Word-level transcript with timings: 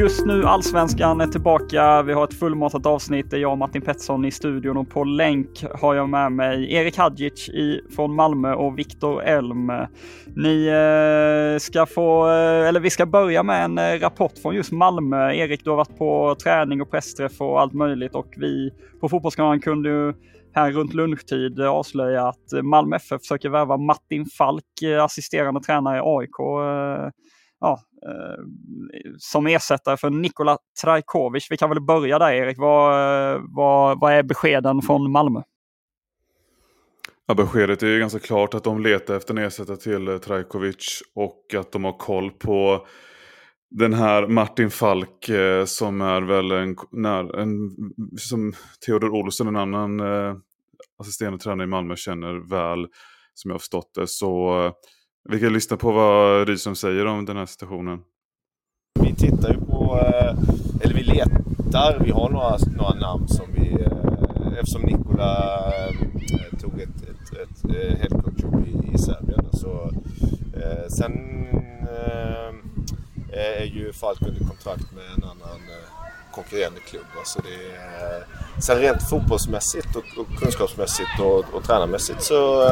Just 0.00 0.26
nu 0.26 0.44
Allsvenskan 0.44 1.20
är 1.20 1.26
tillbaka. 1.26 2.02
Vi 2.02 2.12
har 2.12 2.24
ett 2.24 2.34
fullmatat 2.34 2.86
avsnitt. 2.86 3.30
Det 3.30 3.36
är 3.36 3.40
jag 3.40 3.52
och 3.52 3.58
Martin 3.58 3.82
Pettersson 3.82 4.24
i 4.24 4.30
studion 4.30 4.76
och 4.76 4.90
på 4.90 5.04
länk 5.04 5.64
har 5.74 5.94
jag 5.94 6.08
med 6.08 6.32
mig 6.32 6.72
Erik 6.72 6.96
Hadjic 6.96 7.48
i, 7.48 7.80
från 7.96 8.14
Malmö 8.14 8.54
och 8.54 8.78
Viktor 8.78 9.22
Elm. 9.22 9.72
Ni 10.36 10.66
eh, 10.66 11.58
ska 11.58 11.86
få, 11.86 12.28
eh, 12.28 12.68
eller 12.68 12.80
vi 12.80 12.90
ska 12.90 13.06
börja 13.06 13.42
med 13.42 13.64
en 13.64 13.78
eh, 13.78 14.00
rapport 14.00 14.38
från 14.42 14.54
just 14.54 14.72
Malmö. 14.72 15.32
Erik, 15.32 15.64
du 15.64 15.70
har 15.70 15.76
varit 15.76 15.98
på 15.98 16.36
träning 16.42 16.82
och 16.82 16.90
pressträff 16.90 17.40
och 17.40 17.60
allt 17.60 17.72
möjligt 17.72 18.14
och 18.14 18.34
vi 18.36 18.70
på 19.00 19.08
Fotbollskanalen 19.08 19.60
kunde 19.60 19.88
ju 19.88 20.14
här 20.54 20.72
runt 20.72 20.94
lunchtid 20.94 21.60
avslöja 21.60 22.28
att 22.28 22.62
Malmö 22.62 22.96
FF 22.96 23.20
försöker 23.20 23.48
värva 23.48 23.76
Martin 23.76 24.26
Falk, 24.26 24.82
eh, 24.82 25.04
assisterande 25.04 25.60
tränare 25.60 25.96
i 25.96 26.00
AIK. 26.04 26.38
Ja, 27.60 27.80
eh, 28.06 28.44
som 29.18 29.46
ersättare 29.46 29.96
för 29.96 30.10
Nikola 30.10 30.58
Trajkovic. 30.82 31.46
Vi 31.50 31.56
kan 31.56 31.70
väl 31.70 31.80
börja 31.80 32.18
där 32.18 32.32
Erik. 32.32 32.58
Vad, 32.58 32.92
eh, 33.34 33.40
vad, 33.44 34.00
vad 34.00 34.12
är 34.12 34.22
beskeden 34.22 34.82
från 34.82 35.10
Malmö? 35.10 35.42
Ja, 37.26 37.34
beskedet 37.34 37.82
är 37.82 37.86
ju 37.86 37.98
ganska 37.98 38.18
klart 38.18 38.54
att 38.54 38.64
de 38.64 38.80
letar 38.80 39.16
efter 39.16 39.34
en 39.34 39.44
ersättare 39.44 39.76
till 39.76 40.08
eh, 40.08 40.18
Trajkovic 40.18 41.02
och 41.14 41.54
att 41.54 41.72
de 41.72 41.84
har 41.84 41.98
koll 41.98 42.30
på 42.30 42.86
den 43.70 43.94
här 43.94 44.26
Martin 44.26 44.70
Falk 44.70 45.30
som 45.64 46.00
är 46.00 46.20
väl 46.22 46.50
en, 46.50 46.76
när, 46.90 47.38
en 47.38 47.70
som 48.18 48.52
Theodor 48.86 49.10
Olsson, 49.10 49.48
en 49.48 49.56
annan 49.56 50.00
eh, 50.00 50.34
assisterande 50.98 51.38
tränare 51.38 51.64
i 51.64 51.66
Malmö, 51.70 51.96
känner 51.96 52.34
väl 52.34 52.86
som 53.34 53.50
jag 53.50 53.54
har 53.54 53.58
förstått 53.58 53.90
det. 53.94 54.06
Så 54.06 54.64
eh, 54.64 54.72
vi 55.28 55.40
kan 55.40 55.52
lyssna 55.52 55.76
på 55.76 55.92
vad 55.92 56.48
Rydström 56.48 56.76
säger 56.76 57.06
om 57.06 57.24
den 57.24 57.36
här 57.36 57.46
situationen. 57.46 58.00
Vi 59.00 59.14
tittar 59.14 59.52
ju 59.52 59.60
på, 59.60 59.98
eh, 59.98 60.34
eller 60.80 60.94
vi 60.94 61.02
letar, 61.02 62.02
vi 62.04 62.10
har 62.10 62.30
några, 62.30 62.56
några 62.76 62.94
namn 62.94 63.28
som 63.28 63.46
vi, 63.52 63.82
eh, 63.82 64.58
eftersom 64.58 64.82
Nikola 64.82 65.62
eh, 65.88 66.58
tog 66.60 66.80
ett, 66.80 67.02
ett, 67.02 67.32
ett 67.32 67.70
headcoach-jobb 68.00 68.66
i, 68.66 68.94
i 68.94 68.98
Serbien. 68.98 69.48
Så, 69.52 69.90
sen 70.88 71.12
är 73.32 73.64
ju 73.64 73.92
Falk 73.92 74.22
under 74.22 74.44
kontrakt 74.44 74.92
med 74.92 75.04
en 75.16 75.24
annan 75.24 75.60
konkurrerande 76.34 76.80
klubb. 76.80 77.06
Alltså 77.18 77.40
det 77.42 77.76
är, 77.76 78.24
sen 78.60 78.78
rent 78.78 79.10
fotbollsmässigt 79.10 79.96
och, 79.96 80.04
och 80.18 80.38
kunskapsmässigt 80.38 81.20
och, 81.20 81.54
och 81.54 81.64
tränarmässigt 81.64 82.22
så 82.22 82.68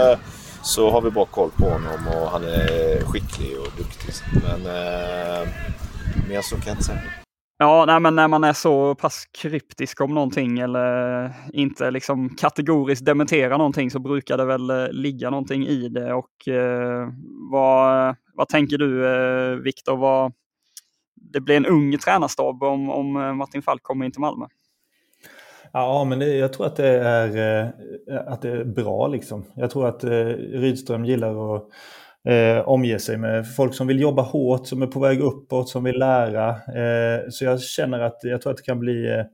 så 0.63 0.91
har 0.91 1.01
vi 1.01 1.11
bra 1.11 1.25
koll 1.25 1.51
på 1.51 1.65
honom 1.65 2.07
och 2.07 2.31
han 2.31 2.45
är 2.45 3.05
skicklig 3.05 3.59
och 3.59 3.73
duktig. 3.77 4.15
Men 4.43 4.61
eh, 4.61 5.49
mer 6.29 6.43
så 6.43 6.57
kan 6.57 6.67
jag 6.67 6.75
inte 6.75 6.85
säga. 6.85 7.01
Ja, 7.61 7.85
nej, 7.87 8.01
men 8.01 8.15
när 8.15 8.29
man 8.29 8.45
är 8.45 8.53
så 8.53 8.95
pass 8.95 9.25
kryptisk 9.39 10.01
om 10.01 10.15
någonting 10.15 10.59
eller 10.59 11.33
inte 11.53 11.91
liksom 11.91 12.29
kategoriskt 12.29 13.05
dementerar 13.05 13.59
någonting 13.59 13.91
så 13.91 13.99
brukar 13.99 14.37
det 14.37 14.45
väl 14.45 14.71
eh, 14.71 14.89
ligga 14.91 15.31
någonting 15.31 15.67
i 15.67 15.89
det. 15.89 16.15
Och 16.15 16.49
eh, 16.49 17.09
vad, 17.51 18.17
vad 18.35 18.49
tänker 18.49 18.79
du 18.79 19.07
eh, 19.07 19.57
Viktor? 19.57 19.97
Vad, 19.97 20.33
det 21.15 21.41
blir 21.41 21.57
en 21.57 21.67
ung 21.67 21.99
tränarstab 21.99 22.63
om, 22.63 22.91
om 22.91 23.17
eh, 23.17 23.35
Martin 23.35 23.63
Falk 23.63 23.83
kommer 23.83 24.05
in 24.05 24.13
till 24.13 24.21
Malmö. 24.21 24.47
Ja, 25.73 26.05
men 26.05 26.19
det, 26.19 26.37
jag 26.37 26.53
tror 26.53 26.67
att 26.67 26.77
det, 26.77 26.89
är, 26.89 27.63
eh, 27.63 27.69
att 28.27 28.43
det 28.43 28.51
är 28.51 28.65
bra 28.65 29.07
liksom. 29.07 29.45
Jag 29.55 29.71
tror 29.71 29.89
att 29.89 30.05
eh, 30.05 30.11
Rydström 30.37 31.05
gillar 31.05 31.57
att 31.57 31.63
eh, 32.29 32.69
omge 32.69 32.99
sig 32.99 33.17
med 33.17 33.55
folk 33.57 33.75
som 33.75 33.87
vill 33.87 34.01
jobba 34.01 34.23
hårt, 34.23 34.67
som 34.67 34.83
är 34.83 34.87
på 34.87 35.01
väg 35.01 35.21
uppåt, 35.21 35.69
som 35.69 35.85
vill 35.85 35.99
lära. 35.99 36.49
Eh, 36.51 37.21
så 37.31 37.45
jag 37.45 37.63
känner 37.63 38.01
att 38.01 38.19
jag 38.23 38.43
tror 38.43 38.51
att 38.51 38.57
det 38.57 38.63
kan 38.63 38.79
bli 38.79 39.11
eh, 39.11 39.25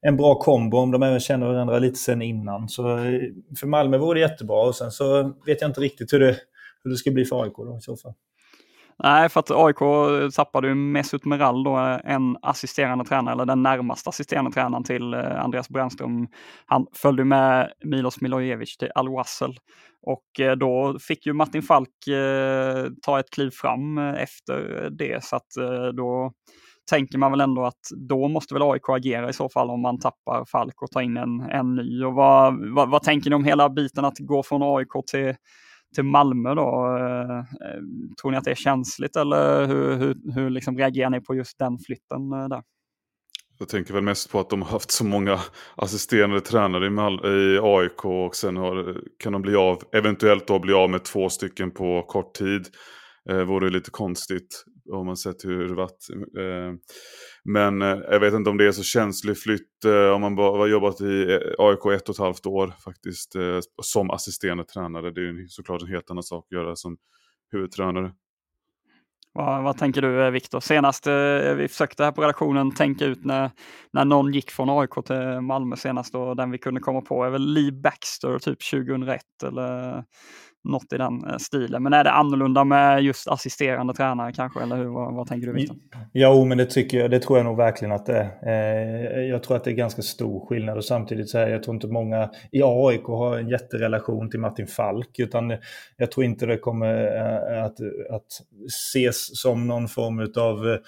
en 0.00 0.16
bra 0.16 0.34
kombo 0.34 0.78
om 0.78 0.90
de 0.90 1.02
även 1.02 1.20
känner 1.20 1.46
varandra 1.46 1.78
lite 1.78 1.98
sen 1.98 2.22
innan. 2.22 2.68
Så 2.68 2.98
eh, 2.98 3.20
för 3.60 3.66
Malmö 3.66 3.98
vore 3.98 4.20
det 4.20 4.30
jättebra 4.30 4.66
och 4.66 4.74
sen 4.74 4.90
så 4.90 5.22
vet 5.46 5.60
jag 5.60 5.70
inte 5.70 5.80
riktigt 5.80 6.12
hur 6.12 6.20
det, 6.20 6.36
hur 6.84 6.90
det 6.90 6.96
ska 6.96 7.10
bli 7.10 7.24
för 7.24 7.42
AIK 7.42 7.56
då 7.56 7.76
i 7.78 7.80
så 7.80 7.96
fall. 7.96 8.14
Nej, 9.02 9.28
för 9.28 9.40
att 9.40 9.50
AIK 9.50 9.78
tappade 10.36 10.68
ju 10.68 10.74
Mesut 10.74 11.24
Meral 11.24 11.64
då, 11.64 11.78
eh, 11.78 11.98
en 12.04 12.36
assisterande 12.42 13.04
tränare, 13.04 13.34
eller 13.34 13.46
den 13.46 13.62
närmaste 13.62 14.08
assisterande 14.08 14.50
tränaren 14.50 14.84
till 14.84 15.14
eh, 15.14 15.44
Andreas 15.44 15.68
Brännström. 15.68 16.26
Han 16.66 16.86
följde 16.92 17.24
med 17.24 17.72
Milos 17.84 18.20
Milojevic 18.20 18.76
till 18.76 18.90
Al 18.94 19.08
Wassel 19.08 19.58
och 20.02 20.40
eh, 20.40 20.56
då 20.56 20.98
fick 21.00 21.26
ju 21.26 21.32
Martin 21.32 21.62
Falk 21.62 22.06
eh, 22.08 22.86
ta 23.02 23.20
ett 23.20 23.30
kliv 23.30 23.50
fram 23.50 23.98
efter 23.98 24.88
det, 24.90 25.24
så 25.24 25.36
att 25.36 25.46
då 25.96 26.32
tänker 26.90 27.18
man 27.18 27.30
väl 27.30 27.40
ändå 27.40 27.64
att 27.64 27.80
då 28.08 28.28
måste 28.28 28.54
väl 28.54 28.62
AIK 28.62 28.88
agera 28.88 29.28
i 29.28 29.32
så 29.32 29.48
fall 29.48 29.70
om 29.70 29.82
man 29.82 29.98
tappar 29.98 30.44
Falk 30.44 30.82
och 30.82 30.90
tar 30.90 31.00
in 31.00 31.16
en, 31.16 31.40
en 31.40 31.74
ny. 31.74 32.04
Och 32.04 32.14
vad, 32.14 32.74
vad, 32.74 32.90
vad 32.90 33.02
tänker 33.02 33.30
ni 33.30 33.36
om 33.36 33.44
hela 33.44 33.68
biten 33.68 34.04
att 34.04 34.18
gå 34.18 34.42
från 34.42 34.62
AIK 34.62 35.06
till 35.10 35.34
till 35.94 36.04
Malmö 36.04 36.54
då. 36.54 36.96
Eh, 36.98 37.38
eh, 37.38 37.80
tror 38.20 38.30
ni 38.30 38.36
att 38.36 38.44
det 38.44 38.50
är 38.50 38.54
känsligt 38.54 39.16
eller 39.16 39.66
hur, 39.66 39.96
hur, 39.96 40.32
hur 40.34 40.50
liksom 40.50 40.78
reagerar 40.78 41.10
ni 41.10 41.20
på 41.20 41.34
just 41.34 41.58
den 41.58 41.78
flytten 41.78 42.32
eh, 42.32 42.48
där? 42.48 42.62
Jag 43.58 43.68
tänker 43.68 43.94
väl 43.94 44.02
mest 44.02 44.32
på 44.32 44.40
att 44.40 44.50
de 44.50 44.62
har 44.62 44.70
haft 44.70 44.90
så 44.90 45.04
många 45.04 45.40
assisterande 45.76 46.40
tränare 46.40 46.86
i, 46.86 46.90
Mal 46.90 47.26
i 47.26 47.58
AIK 47.62 48.04
och 48.04 48.36
sen 48.36 48.56
har, 48.56 49.00
kan 49.18 49.32
de 49.32 49.42
bli 49.42 49.56
av, 49.56 49.82
eventuellt 49.92 50.46
då 50.46 50.58
bli 50.58 50.74
av 50.74 50.90
med 50.90 51.04
två 51.04 51.28
stycken 51.28 51.70
på 51.70 52.02
kort 52.02 52.34
tid. 52.34 52.66
Eh, 53.30 53.42
vore 53.42 53.70
lite 53.70 53.90
konstigt 53.90 54.64
om 54.92 55.06
man 55.06 55.16
sett 55.16 55.44
hur 55.44 55.68
det 55.68 55.74
varit. 55.74 56.06
Eh, 56.38 56.74
men 57.46 57.82
eh, 57.82 57.98
jag 58.10 58.20
vet 58.20 58.34
inte 58.34 58.50
om 58.50 58.56
det 58.56 58.66
är 58.66 58.72
så 58.72 58.82
känslig 58.82 59.38
flytt 59.38 59.84
eh, 59.84 60.10
om 60.14 60.20
man 60.20 60.36
bara 60.36 60.58
har 60.58 60.66
jobbat 60.66 61.00
i 61.00 61.32
eh, 61.32 61.40
AIK 61.58 61.86
ett 62.00 62.08
och 62.08 62.14
ett 62.14 62.18
halvt 62.18 62.46
år 62.46 62.72
faktiskt 62.84 63.36
eh, 63.36 63.58
som 63.82 64.10
assisterande 64.10 64.64
tränare. 64.64 65.10
Det 65.10 65.20
är 65.20 65.24
ju 65.24 65.48
såklart 65.48 65.82
en 65.82 65.88
helt 65.88 66.10
annan 66.10 66.22
sak 66.22 66.44
att 66.44 66.56
göra 66.56 66.76
som 66.76 66.96
huvudtränare. 67.52 68.12
Vad, 69.32 69.62
vad 69.62 69.78
tänker 69.78 70.02
du 70.02 70.24
eh, 70.24 70.30
Viktor? 70.30 70.60
Senast 70.60 71.06
eh, 71.06 71.54
vi 71.56 71.68
försökte 71.68 72.04
här 72.04 72.12
på 72.12 72.22
redaktionen 72.22 72.74
tänka 72.74 73.04
ut 73.04 73.24
när, 73.24 73.50
när 73.92 74.04
någon 74.04 74.32
gick 74.32 74.50
från 74.50 74.70
AIK 74.70 75.06
till 75.06 75.40
Malmö 75.40 75.76
senast 75.76 76.14
och 76.14 76.36
den 76.36 76.50
vi 76.50 76.58
kunde 76.58 76.80
komma 76.80 77.00
på 77.00 77.24
är 77.24 77.30
väl 77.30 77.52
Lee 77.52 77.72
Baxter 77.72 78.38
typ 78.38 78.70
2001 78.70 79.22
eller 79.42 80.04
något 80.66 80.92
i 80.92 80.96
den 80.96 81.24
eh, 81.24 81.36
stilen. 81.36 81.82
Men 81.82 81.92
är 81.92 82.04
det 82.04 82.10
annorlunda 82.10 82.64
med 82.64 83.02
just 83.02 83.28
assisterande 83.28 83.94
tränare 83.94 84.32
kanske? 84.32 84.62
Eller 84.62 84.76
hur? 84.76 84.84
Vad, 84.84 85.14
vad 85.14 85.28
tänker 85.28 85.46
du 85.46 85.52
Victor? 85.52 85.76
Jo, 86.12 86.44
men 86.44 86.58
det 86.58 86.66
tycker 86.66 86.98
jag. 86.98 87.10
Det 87.10 87.20
tror 87.20 87.38
jag 87.38 87.44
nog 87.44 87.56
verkligen 87.56 87.92
att 87.92 88.06
det 88.06 88.30
är. 88.42 89.18
Eh, 89.18 89.24
jag 89.24 89.42
tror 89.42 89.56
att 89.56 89.64
det 89.64 89.70
är 89.70 89.74
ganska 89.74 90.02
stor 90.02 90.46
skillnad 90.46 90.76
och 90.76 90.84
samtidigt 90.84 91.28
så 91.28 91.38
här, 91.38 91.48
jag 91.48 91.62
tror 91.62 91.74
inte 91.74 91.86
många 91.86 92.30
i 92.52 92.62
AIK 92.64 93.04
har 93.04 93.38
en 93.38 93.48
jätterelation 93.48 94.30
till 94.30 94.40
Martin 94.40 94.66
Falk 94.66 95.18
utan 95.18 95.56
jag 95.96 96.10
tror 96.10 96.24
inte 96.24 96.46
det 96.46 96.58
kommer 96.58 97.16
eh, 97.16 97.64
att, 97.64 97.80
att 98.10 98.26
ses 98.66 99.40
som 99.40 99.66
någon 99.66 99.88
form 99.88 100.20
av 100.36 100.78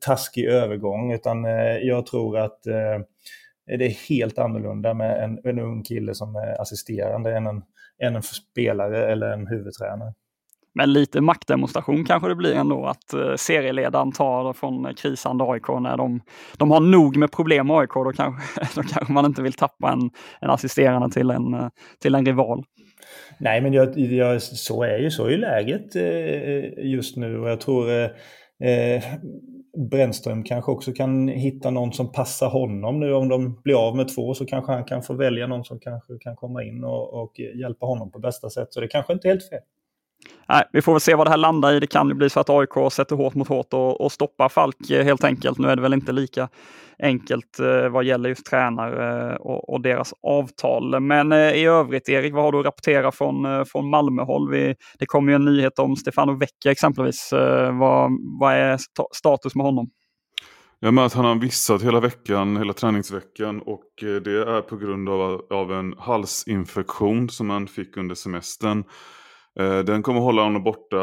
taskig 0.00 0.44
övergång 0.44 1.12
utan 1.12 1.44
jag 1.82 2.06
tror 2.06 2.38
att 2.38 2.60
det 3.66 3.86
är 3.86 4.08
helt 4.08 4.38
annorlunda 4.38 4.94
med 4.94 5.24
en, 5.24 5.38
en 5.44 5.58
ung 5.58 5.82
kille 5.82 6.14
som 6.14 6.36
är 6.36 6.62
assisterande 6.62 7.36
än 7.36 7.46
en 7.46 7.62
än 8.02 8.16
en 8.16 8.22
spelare 8.22 9.12
eller 9.12 9.32
en 9.32 9.46
huvudtränare. 9.46 10.12
Men 10.74 10.92
lite 10.92 11.20
maktdemonstration 11.20 12.04
kanske 12.04 12.28
det 12.28 12.34
blir 12.34 12.54
ändå 12.54 12.86
att 12.86 13.14
uh, 13.14 13.34
serieledaren 13.36 14.12
tar 14.12 14.52
från 14.52 14.94
krisande 14.94 15.44
AIK 15.44 15.68
när 15.68 15.96
de, 15.96 16.20
de 16.56 16.70
har 16.70 16.80
nog 16.80 17.16
med 17.16 17.32
problem 17.32 17.66
med 17.66 17.76
AIK. 17.76 17.94
Då 17.94 18.12
kanske, 18.12 18.60
då 18.74 18.82
kanske 18.82 19.12
man 19.12 19.24
inte 19.24 19.42
vill 19.42 19.52
tappa 19.52 19.92
en, 19.92 20.10
en 20.40 20.50
assisterande 20.50 21.10
till 21.10 21.30
en, 21.30 21.54
uh, 21.54 21.68
till 22.02 22.14
en 22.14 22.26
rival. 22.26 22.64
Nej, 23.38 23.60
men 23.60 23.72
jag, 23.72 23.98
jag, 23.98 24.42
så 24.42 24.82
är 24.82 24.98
ju 24.98 25.10
så 25.10 25.26
är 25.26 25.38
läget 25.38 25.96
uh, 25.96 26.86
just 26.86 27.16
nu 27.16 27.38
och 27.38 27.50
jag 27.50 27.60
tror 27.60 27.90
eh, 28.62 29.02
Brännström 29.76 30.44
kanske 30.44 30.70
också 30.70 30.92
kan 30.92 31.28
hitta 31.28 31.70
någon 31.70 31.92
som 31.92 32.12
passar 32.12 32.48
honom 32.48 33.00
nu. 33.00 33.12
Om 33.12 33.28
de 33.28 33.60
blir 33.62 33.88
av 33.88 33.96
med 33.96 34.14
två 34.14 34.34
så 34.34 34.46
kanske 34.46 34.72
han 34.72 34.84
kan 34.84 35.02
få 35.02 35.14
välja 35.14 35.46
någon 35.46 35.64
som 35.64 35.78
kanske 35.78 36.18
kan 36.18 36.36
komma 36.36 36.64
in 36.64 36.84
och, 36.84 37.22
och 37.22 37.40
hjälpa 37.40 37.86
honom 37.86 38.10
på 38.10 38.18
bästa 38.18 38.50
sätt. 38.50 38.72
Så 38.72 38.80
det 38.80 38.88
kanske 38.88 39.12
inte 39.12 39.28
är 39.28 39.30
helt 39.30 39.48
fel. 39.48 39.60
Nej, 40.48 40.64
vi 40.72 40.82
får 40.82 40.92
väl 40.92 41.00
se 41.00 41.14
vad 41.14 41.26
det 41.26 41.30
här 41.30 41.36
landar 41.36 41.72
i. 41.72 41.80
Det 41.80 41.86
kan 41.86 42.08
ju 42.08 42.14
bli 42.14 42.30
så 42.30 42.40
att 42.40 42.50
AIK 42.50 42.92
sätter 42.92 43.16
hårt 43.16 43.34
mot 43.34 43.48
hårt 43.48 43.72
och, 43.72 44.00
och 44.00 44.12
stoppar 44.12 44.48
Falk 44.48 44.90
eh, 44.90 45.04
helt 45.04 45.24
enkelt. 45.24 45.58
Nu 45.58 45.68
är 45.68 45.76
det 45.76 45.82
väl 45.82 45.94
inte 45.94 46.12
lika 46.12 46.48
enkelt 47.02 47.58
eh, 47.60 47.88
vad 47.88 48.04
gäller 48.04 48.28
just 48.28 48.46
tränare 48.46 49.30
eh, 49.30 49.36
och, 49.36 49.72
och, 49.72 49.80
deras 49.80 50.14
avtal. 50.22 51.00
Men 51.00 51.32
eh, 51.32 51.38
i 51.38 51.64
övrigt, 51.64 52.08
Erik, 52.08 52.34
vad 52.34 52.44
har 52.44 52.52
du 52.52 52.58
att 52.58 52.66
rapportera 52.66 53.12
från, 53.12 53.44
eh, 53.44 53.64
från 53.64 53.90
Malmöhåll? 53.90 54.50
Vi, 54.50 54.74
det 54.98 55.06
kom 55.06 55.28
ju 55.28 55.34
en 55.34 55.44
nyhet 55.44 55.78
om 55.78 55.96
Stefano 55.96 56.38
Vecchia 56.38 56.72
exempelvis. 56.72 57.32
Eh, 57.32 57.78
vad, 57.78 58.10
vad 58.40 58.54
är 58.54 58.78
status 59.14 59.54
med 59.54 59.66
honom? 59.66 59.90
Ja, 60.80 60.90
men 60.90 61.04
att 61.04 61.12
han 61.12 61.24
har 61.24 61.34
missat 61.34 61.82
hela 61.82 62.00
veckan, 62.00 62.56
hela 62.56 62.72
träningsveckan 62.72 63.60
och 63.60 64.02
eh, 64.02 64.14
det 64.14 64.42
är 64.42 64.60
på 64.60 64.76
grund 64.76 65.08
av, 65.08 65.46
av 65.50 65.72
en 65.72 65.94
halsinfektion 65.98 67.28
som 67.28 67.50
han 67.50 67.66
fick 67.66 67.96
under 67.96 68.14
semestern. 68.14 68.84
Eh, 69.60 69.78
den 69.78 70.02
kommer 70.02 70.20
hålla 70.20 70.42
honom 70.42 70.62
borta 70.62 70.96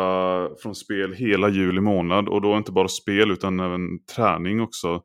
från 0.62 0.76
spel 0.76 1.14
hela 1.14 1.50
juli 1.50 1.82
månad 1.82 2.30
och 2.30 2.42
då 2.42 2.58
inte 2.58 2.72
bara 2.72 2.88
spel 2.88 3.32
utan 3.32 3.60
även 3.60 4.06
träning 4.16 4.62
också. 4.62 5.02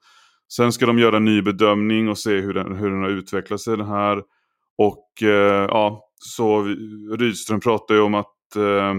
Sen 0.56 0.72
ska 0.72 0.86
de 0.86 0.98
göra 0.98 1.16
en 1.16 1.24
ny 1.24 1.42
bedömning 1.42 2.08
och 2.08 2.18
se 2.18 2.40
hur 2.40 2.54
den, 2.54 2.76
hur 2.76 2.90
den 2.90 3.02
har 3.02 3.08
utvecklat 3.08 3.60
sig 3.60 3.76
den 3.76 3.86
här. 3.86 4.22
Och 4.78 5.22
eh, 5.22 5.66
ja, 5.68 6.08
så 6.16 6.62
Rydström 7.18 7.60
pratar 7.60 7.94
ju 7.94 8.00
om 8.00 8.14
att 8.14 8.56
eh, 8.56 8.94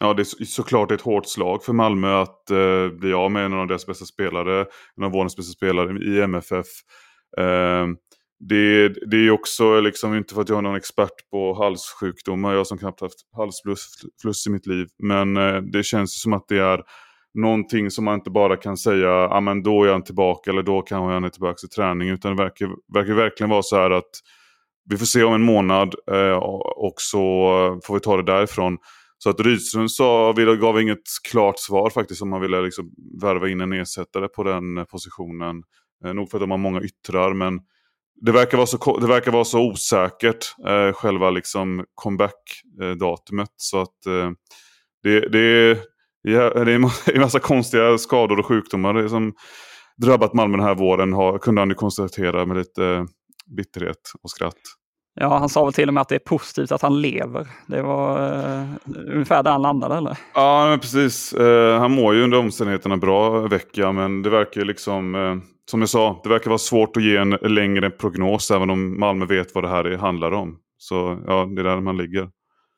ja, 0.00 0.14
det 0.14 0.22
är 0.22 0.44
såklart 0.44 0.90
ett 0.90 1.00
hårt 1.00 1.26
slag 1.26 1.64
för 1.64 1.72
Malmö 1.72 2.22
att 2.22 2.44
bli 2.98 3.12
av 3.12 3.30
med 3.30 3.44
en 3.44 3.52
av 3.52 3.66
deras 3.66 3.86
bästa 3.86 4.04
spelare, 4.04 4.66
en 4.96 5.04
av 5.04 5.12
vårens 5.12 5.36
bästa 5.36 5.52
spelare 5.52 5.98
i 6.04 6.20
MFF. 6.20 6.66
Det, 8.38 8.88
det 8.88 9.16
är 9.16 9.30
också, 9.30 9.80
liksom, 9.80 10.14
inte 10.14 10.34
för 10.34 10.42
att 10.42 10.48
jag 10.48 10.58
är 10.58 10.62
någon 10.62 10.76
expert 10.76 11.30
på 11.30 11.54
halssjukdomar, 11.54 12.54
jag 12.54 12.66
som 12.66 12.78
knappt 12.78 13.00
haft 13.00 13.18
halsfluss 13.36 14.46
i 14.46 14.50
mitt 14.50 14.66
liv, 14.66 14.86
men 14.98 15.36
eh, 15.36 15.56
det 15.56 15.82
känns 15.82 16.22
som 16.22 16.32
att 16.32 16.48
det 16.48 16.58
är 16.58 16.82
någonting 17.34 17.90
som 17.90 18.04
man 18.04 18.14
inte 18.14 18.30
bara 18.30 18.56
kan 18.56 18.76
säga, 18.76 19.08
ja 19.08 19.28
ah, 19.30 19.40
men 19.40 19.62
då 19.62 19.84
är 19.84 19.92
han 19.92 20.04
tillbaka 20.04 20.50
eller 20.50 20.62
då 20.62 20.82
kan 20.82 21.02
han 21.02 21.24
är 21.24 21.28
tillbaka 21.28 21.54
till 21.54 21.68
träning. 21.68 22.08
Utan 22.08 22.36
det 22.36 22.42
verkar, 22.42 22.68
verkar 22.94 23.14
verkligen 23.14 23.50
vara 23.50 23.62
så 23.62 23.76
här 23.76 23.90
att 23.90 24.10
vi 24.90 24.96
får 24.96 25.06
se 25.06 25.24
om 25.24 25.34
en 25.34 25.42
månad 25.42 25.94
eh, 26.10 26.36
och 26.76 26.94
så 26.96 27.20
får 27.84 27.94
vi 27.94 28.00
ta 28.00 28.16
det 28.16 28.22
därifrån. 28.22 28.78
Så 29.18 29.30
att 29.30 29.40
Rydström 29.40 29.88
sa, 29.88 30.32
gav 30.32 30.80
inget 30.80 31.02
klart 31.30 31.58
svar 31.58 31.90
faktiskt 31.90 32.22
om 32.22 32.30
man 32.30 32.40
ville 32.40 32.60
liksom 32.60 32.90
värva 33.22 33.48
in 33.48 33.60
en 33.60 33.72
ersättare 33.72 34.28
på 34.28 34.42
den 34.42 34.86
positionen. 34.90 35.62
Eh, 36.04 36.14
nog 36.14 36.30
för 36.30 36.38
att 36.38 36.42
de 36.42 36.50
har 36.50 36.58
många 36.58 36.80
yttrar 36.80 37.34
men 37.34 37.60
det 38.20 38.32
verkar 38.32 38.56
vara 38.56 38.66
så, 38.66 38.98
det 39.00 39.06
verkar 39.06 39.32
vara 39.32 39.44
så 39.44 39.60
osäkert 39.60 40.54
eh, 40.66 40.92
själva 40.92 41.30
liksom 41.30 41.84
comeback-datumet. 41.94 43.50
så 43.56 43.80
att 43.80 44.06
eh, 44.06 44.30
det, 45.02 45.20
det, 45.20 45.78
Ja, 46.26 46.64
det 46.64 46.72
är 46.72 47.10
en 47.14 47.20
massa 47.20 47.38
konstiga 47.38 47.98
skador 47.98 48.38
och 48.38 48.46
sjukdomar 48.46 49.08
som 49.08 49.32
drabbat 49.96 50.34
Malmö 50.34 50.56
den 50.56 50.66
här 50.66 50.74
våren, 50.74 51.12
har, 51.12 51.38
kunde 51.38 51.60
han 51.60 51.68
ju 51.68 51.74
konstatera 51.74 52.46
med 52.46 52.56
lite 52.56 52.84
eh, 52.84 53.04
bitterhet 53.56 54.12
och 54.22 54.30
skratt. 54.30 54.58
Ja, 55.20 55.38
han 55.38 55.48
sa 55.48 55.64
väl 55.64 55.72
till 55.72 55.88
och 55.88 55.94
med 55.94 56.00
att 56.00 56.08
det 56.08 56.14
är 56.14 56.18
positivt 56.18 56.72
att 56.72 56.82
han 56.82 57.00
lever. 57.00 57.46
Det 57.66 57.82
var 57.82 58.18
uh, 58.18 58.68
ungefär 59.12 59.42
där 59.42 59.50
han 59.50 59.62
landade, 59.62 59.96
eller? 59.96 60.18
Ja, 60.34 60.66
men 60.68 60.80
precis. 60.80 61.34
Uh, 61.34 61.78
han 61.78 61.90
mår 61.90 62.14
ju 62.14 62.24
under 62.24 62.38
omständigheterna 62.38 62.96
bra 62.96 63.40
vecka, 63.40 63.92
men 63.92 64.22
det 64.22 64.30
verkar 64.30 64.60
ju 64.60 64.66
liksom, 64.66 65.14
uh, 65.14 65.36
som 65.70 65.80
jag 65.80 65.88
sa, 65.88 66.20
det 66.22 66.28
verkar 66.28 66.50
vara 66.50 66.58
svårt 66.58 66.96
att 66.96 67.02
ge 67.02 67.16
en 67.16 67.30
längre 67.30 67.90
prognos, 67.90 68.50
även 68.50 68.70
om 68.70 69.00
Malmö 69.00 69.26
vet 69.26 69.54
vad 69.54 69.64
det 69.64 69.70
här 69.70 69.96
handlar 69.96 70.32
om. 70.32 70.58
Så 70.78 71.18
ja, 71.26 71.44
det 71.44 71.62
är 71.62 71.64
där 71.64 71.80
man 71.80 71.96
ligger. 71.96 72.28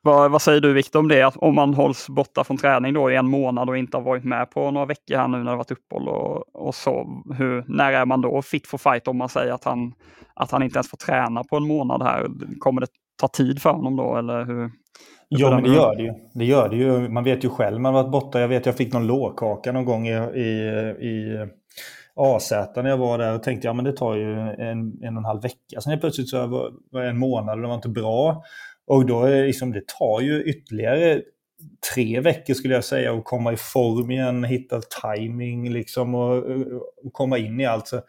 Vad, 0.01 0.31
vad, 0.31 0.41
säger 0.41 0.61
du 0.61 0.73
Viktor 0.73 0.99
om 0.99 1.07
det? 1.07 1.35
Om 1.35 1.55
man 1.55 1.73
hålls 1.73 2.09
borta 2.09 2.43
från 2.43 2.57
träning 2.57 2.93
då 2.93 3.11
i 3.11 3.15
en 3.15 3.29
månad 3.29 3.69
och 3.69 3.77
inte 3.77 3.97
har 3.97 4.03
varit 4.03 4.23
med 4.23 4.51
på 4.51 4.71
några 4.71 4.85
veckor 4.85 5.15
här 5.15 5.27
nu 5.27 5.37
när 5.37 5.51
det 5.51 5.57
varit 5.57 5.71
uppehåll 5.71 6.07
och, 6.07 6.55
och 6.67 6.75
så. 6.75 7.23
Hur, 7.37 7.63
när 7.67 7.93
är 7.93 8.05
man 8.05 8.21
då 8.21 8.41
fit 8.41 8.67
for 8.67 8.77
fight 8.77 9.07
om 9.07 9.17
man 9.17 9.29
säger 9.29 9.53
att 9.53 9.63
han, 9.63 9.93
att 10.33 10.51
han 10.51 10.63
inte 10.63 10.77
ens 10.77 10.89
får 10.89 10.97
träna 10.97 11.43
på 11.43 11.57
en 11.57 11.67
månad 11.67 12.03
här? 12.03 12.27
Kommer 12.59 12.81
det 12.81 12.87
ta 13.21 13.27
tid 13.27 13.61
för 13.61 13.69
honom 13.69 13.95
då 13.95 14.15
eller 14.15 14.45
hur? 14.45 14.71
Ja, 15.29 15.49
men 15.49 15.63
det 15.63 15.69
gör 15.69 15.95
det 15.95 16.03
ju. 16.03 16.11
Det 16.33 16.45
gör 16.45 16.69
det 16.69 16.75
ju. 16.75 17.09
Man 17.09 17.23
vet 17.23 17.45
ju 17.45 17.49
själv, 17.49 17.79
man 17.79 17.93
har 17.93 18.03
varit 18.03 18.11
borta. 18.11 18.39
Jag 18.39 18.47
vet 18.47 18.65
jag 18.65 18.77
fick 18.77 18.93
någon 18.93 19.07
lårkaka 19.07 19.71
någon 19.71 19.85
gång 19.85 20.07
i, 20.07 20.13
i, 20.13 20.47
i 21.07 21.47
AZ 22.17 22.51
när 22.75 22.89
jag 22.89 22.97
var 22.97 23.17
där 23.17 23.35
och 23.35 23.43
tänkte 23.43 23.67
ja 23.67 23.73
men 23.73 23.85
det 23.85 23.97
tar 23.97 24.15
ju 24.15 24.33
en, 24.33 25.03
en 25.03 25.17
och 25.17 25.21
en 25.21 25.25
halv 25.25 25.41
vecka. 25.41 25.81
Sen 25.81 25.99
plötsligt 25.99 26.29
så 26.29 26.47
var 26.91 27.01
det 27.01 27.09
en 27.09 27.17
månad 27.17 27.55
och 27.55 27.61
det 27.61 27.67
var 27.67 27.75
inte 27.75 27.89
bra. 27.89 28.43
Och 28.87 29.05
då 29.05 29.23
är 29.23 29.31
det, 29.31 29.45
liksom, 29.45 29.71
det 29.71 29.87
tar 29.87 30.21
ju 30.21 30.43
ytterligare 30.43 31.21
tre 31.93 32.19
veckor 32.19 32.53
skulle 32.53 32.73
jag 32.73 32.83
säga 32.83 33.13
att 33.13 33.25
komma 33.25 33.53
i 33.53 33.57
form 33.57 34.11
igen, 34.11 34.43
hitta 34.43 34.81
timing 35.03 35.73
liksom 35.73 36.15
och, 36.15 36.37
och 37.03 37.13
komma 37.13 37.37
in 37.37 37.59
i 37.59 37.65
allt. 37.65 37.87
Så 37.87 38.01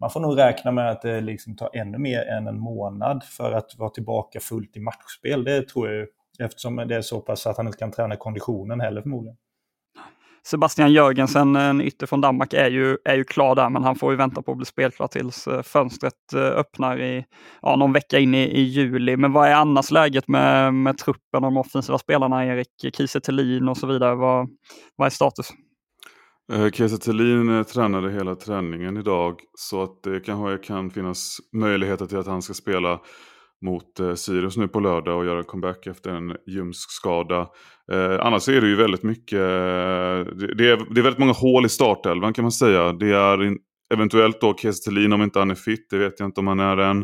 man 0.00 0.10
får 0.10 0.20
nog 0.20 0.38
räkna 0.38 0.70
med 0.70 0.90
att 0.90 1.02
det 1.02 1.20
liksom 1.20 1.56
tar 1.56 1.70
ännu 1.72 1.98
mer 1.98 2.26
än 2.26 2.46
en 2.46 2.60
månad 2.60 3.24
för 3.24 3.52
att 3.52 3.74
vara 3.78 3.90
tillbaka 3.90 4.40
fullt 4.40 4.76
i 4.76 4.80
matchspel. 4.80 5.44
Det 5.44 5.68
tror 5.68 5.90
jag 5.90 6.06
eftersom 6.38 6.76
det 6.76 6.96
är 6.96 7.02
så 7.02 7.20
pass 7.20 7.46
att 7.46 7.56
han 7.56 7.66
inte 7.66 7.78
kan 7.78 7.92
träna 7.92 8.16
konditionen 8.16 8.80
heller 8.80 9.02
förmodligen. 9.02 9.36
Sebastian 10.50 10.92
Jörgensen, 10.92 11.56
en 11.56 11.80
ytter 11.80 12.06
från 12.06 12.20
Danmark, 12.20 12.52
är 12.52 12.70
ju, 12.70 12.96
är 13.04 13.14
ju 13.14 13.24
klar 13.24 13.54
där, 13.54 13.70
men 13.70 13.84
han 13.84 13.96
får 13.96 14.12
ju 14.12 14.16
vänta 14.16 14.42
på 14.42 14.50
att 14.50 14.56
bli 14.56 14.66
spelklar 14.66 15.08
tills 15.08 15.46
eh, 15.46 15.62
fönstret 15.62 16.32
eh, 16.34 16.40
öppnar 16.40 17.00
i 17.00 17.24
ja, 17.62 17.76
någon 17.76 17.92
vecka 17.92 18.18
in 18.18 18.34
i, 18.34 18.42
i 18.42 18.62
juli. 18.62 19.16
Men 19.16 19.32
vad 19.32 19.48
är 19.48 19.54
annars 19.54 19.90
läget 19.90 20.28
med, 20.28 20.74
med 20.74 20.98
truppen 20.98 21.20
och 21.32 21.42
de 21.42 21.56
offensiva 21.56 21.98
spelarna, 21.98 22.46
Erik 22.46 22.94
Kiese 22.96 23.20
och 23.70 23.76
så 23.76 23.86
vidare? 23.86 24.14
Vad, 24.14 24.48
vad 24.96 25.06
är 25.06 25.10
status? 25.10 25.50
Eh, 26.52 26.70
Kiese 26.70 26.98
Thelin 26.98 27.64
tränade 27.64 28.10
hela 28.10 28.34
träningen 28.34 28.96
idag, 28.96 29.40
så 29.58 29.82
att 29.82 30.02
det 30.02 30.20
kanske 30.20 30.66
kan 30.66 30.90
finnas 30.90 31.36
möjligheter 31.52 32.06
till 32.06 32.18
att 32.18 32.26
han 32.26 32.42
ska 32.42 32.54
spela 32.54 33.00
mot 33.64 34.00
eh, 34.00 34.14
Sirius 34.14 34.56
nu 34.56 34.68
på 34.68 34.80
lördag 34.80 35.18
och 35.18 35.24
göra 35.24 35.42
comeback 35.42 35.86
efter 35.86 36.10
en 36.10 36.36
ljumsk 36.46 36.90
skada. 36.90 37.48
Eh, 37.92 38.16
annars 38.20 38.48
är 38.48 38.60
det 38.60 38.68
ju 38.68 38.76
väldigt 38.76 39.02
mycket, 39.02 39.38
eh, 39.38 40.34
det, 40.56 40.70
är, 40.70 40.94
det 40.94 41.00
är 41.00 41.02
väldigt 41.02 41.18
många 41.18 41.32
hål 41.32 41.66
i 41.66 41.68
startelvan 41.68 42.32
kan 42.32 42.44
man 42.44 42.52
säga. 42.52 42.92
Det 42.92 43.10
är 43.10 43.44
in, 43.44 43.58
eventuellt 43.94 44.40
då 44.40 44.56
Kiese 44.56 44.90
om 45.14 45.22
inte 45.22 45.38
han 45.38 45.50
är 45.50 45.54
fit, 45.54 45.86
det 45.90 45.98
vet 45.98 46.20
jag 46.20 46.28
inte 46.28 46.40
om 46.40 46.46
han 46.46 46.60
är 46.60 46.76
än. 46.76 46.98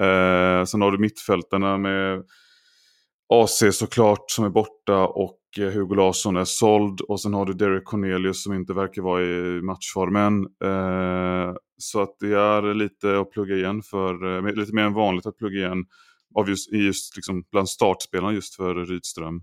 Eh, 0.00 0.64
sen 0.64 0.82
har 0.82 0.92
du 0.92 0.98
mittfältarna 0.98 1.78
med 1.78 2.22
AC 3.34 3.62
såklart 3.72 4.30
som 4.30 4.44
är 4.44 4.50
borta 4.50 5.06
och 5.06 5.37
Eh, 5.56 5.64
Hugo 5.70 5.94
Larsson 5.94 6.36
är 6.36 6.44
såld. 6.44 7.00
Och 7.00 7.20
sen 7.20 7.34
har 7.34 7.46
du 7.46 7.52
Derek 7.52 7.84
Cornelius 7.84 8.42
som 8.42 8.54
inte 8.54 8.72
verkar 8.72 9.02
vara 9.02 9.22
i 9.22 9.62
matchformen. 9.62 10.42
Eh, 10.64 11.54
så 11.78 12.02
att 12.02 12.16
det 12.20 12.34
är 12.34 12.74
lite 12.74 13.18
att 13.20 13.30
plugga 13.30 13.54
igen 13.56 13.82
för, 13.82 14.36
eh, 14.48 14.54
lite 14.54 14.74
mer 14.74 14.82
än 14.82 14.94
vanligt 14.94 15.26
att 15.26 15.36
plugga 15.36 15.58
igen 15.58 15.84
av 16.34 16.48
just, 16.48 16.72
just 16.72 17.16
liksom 17.16 17.44
bland 17.52 17.68
startspelarna 17.68 18.32
just 18.32 18.54
för 18.54 18.74
Rydström. 18.74 19.42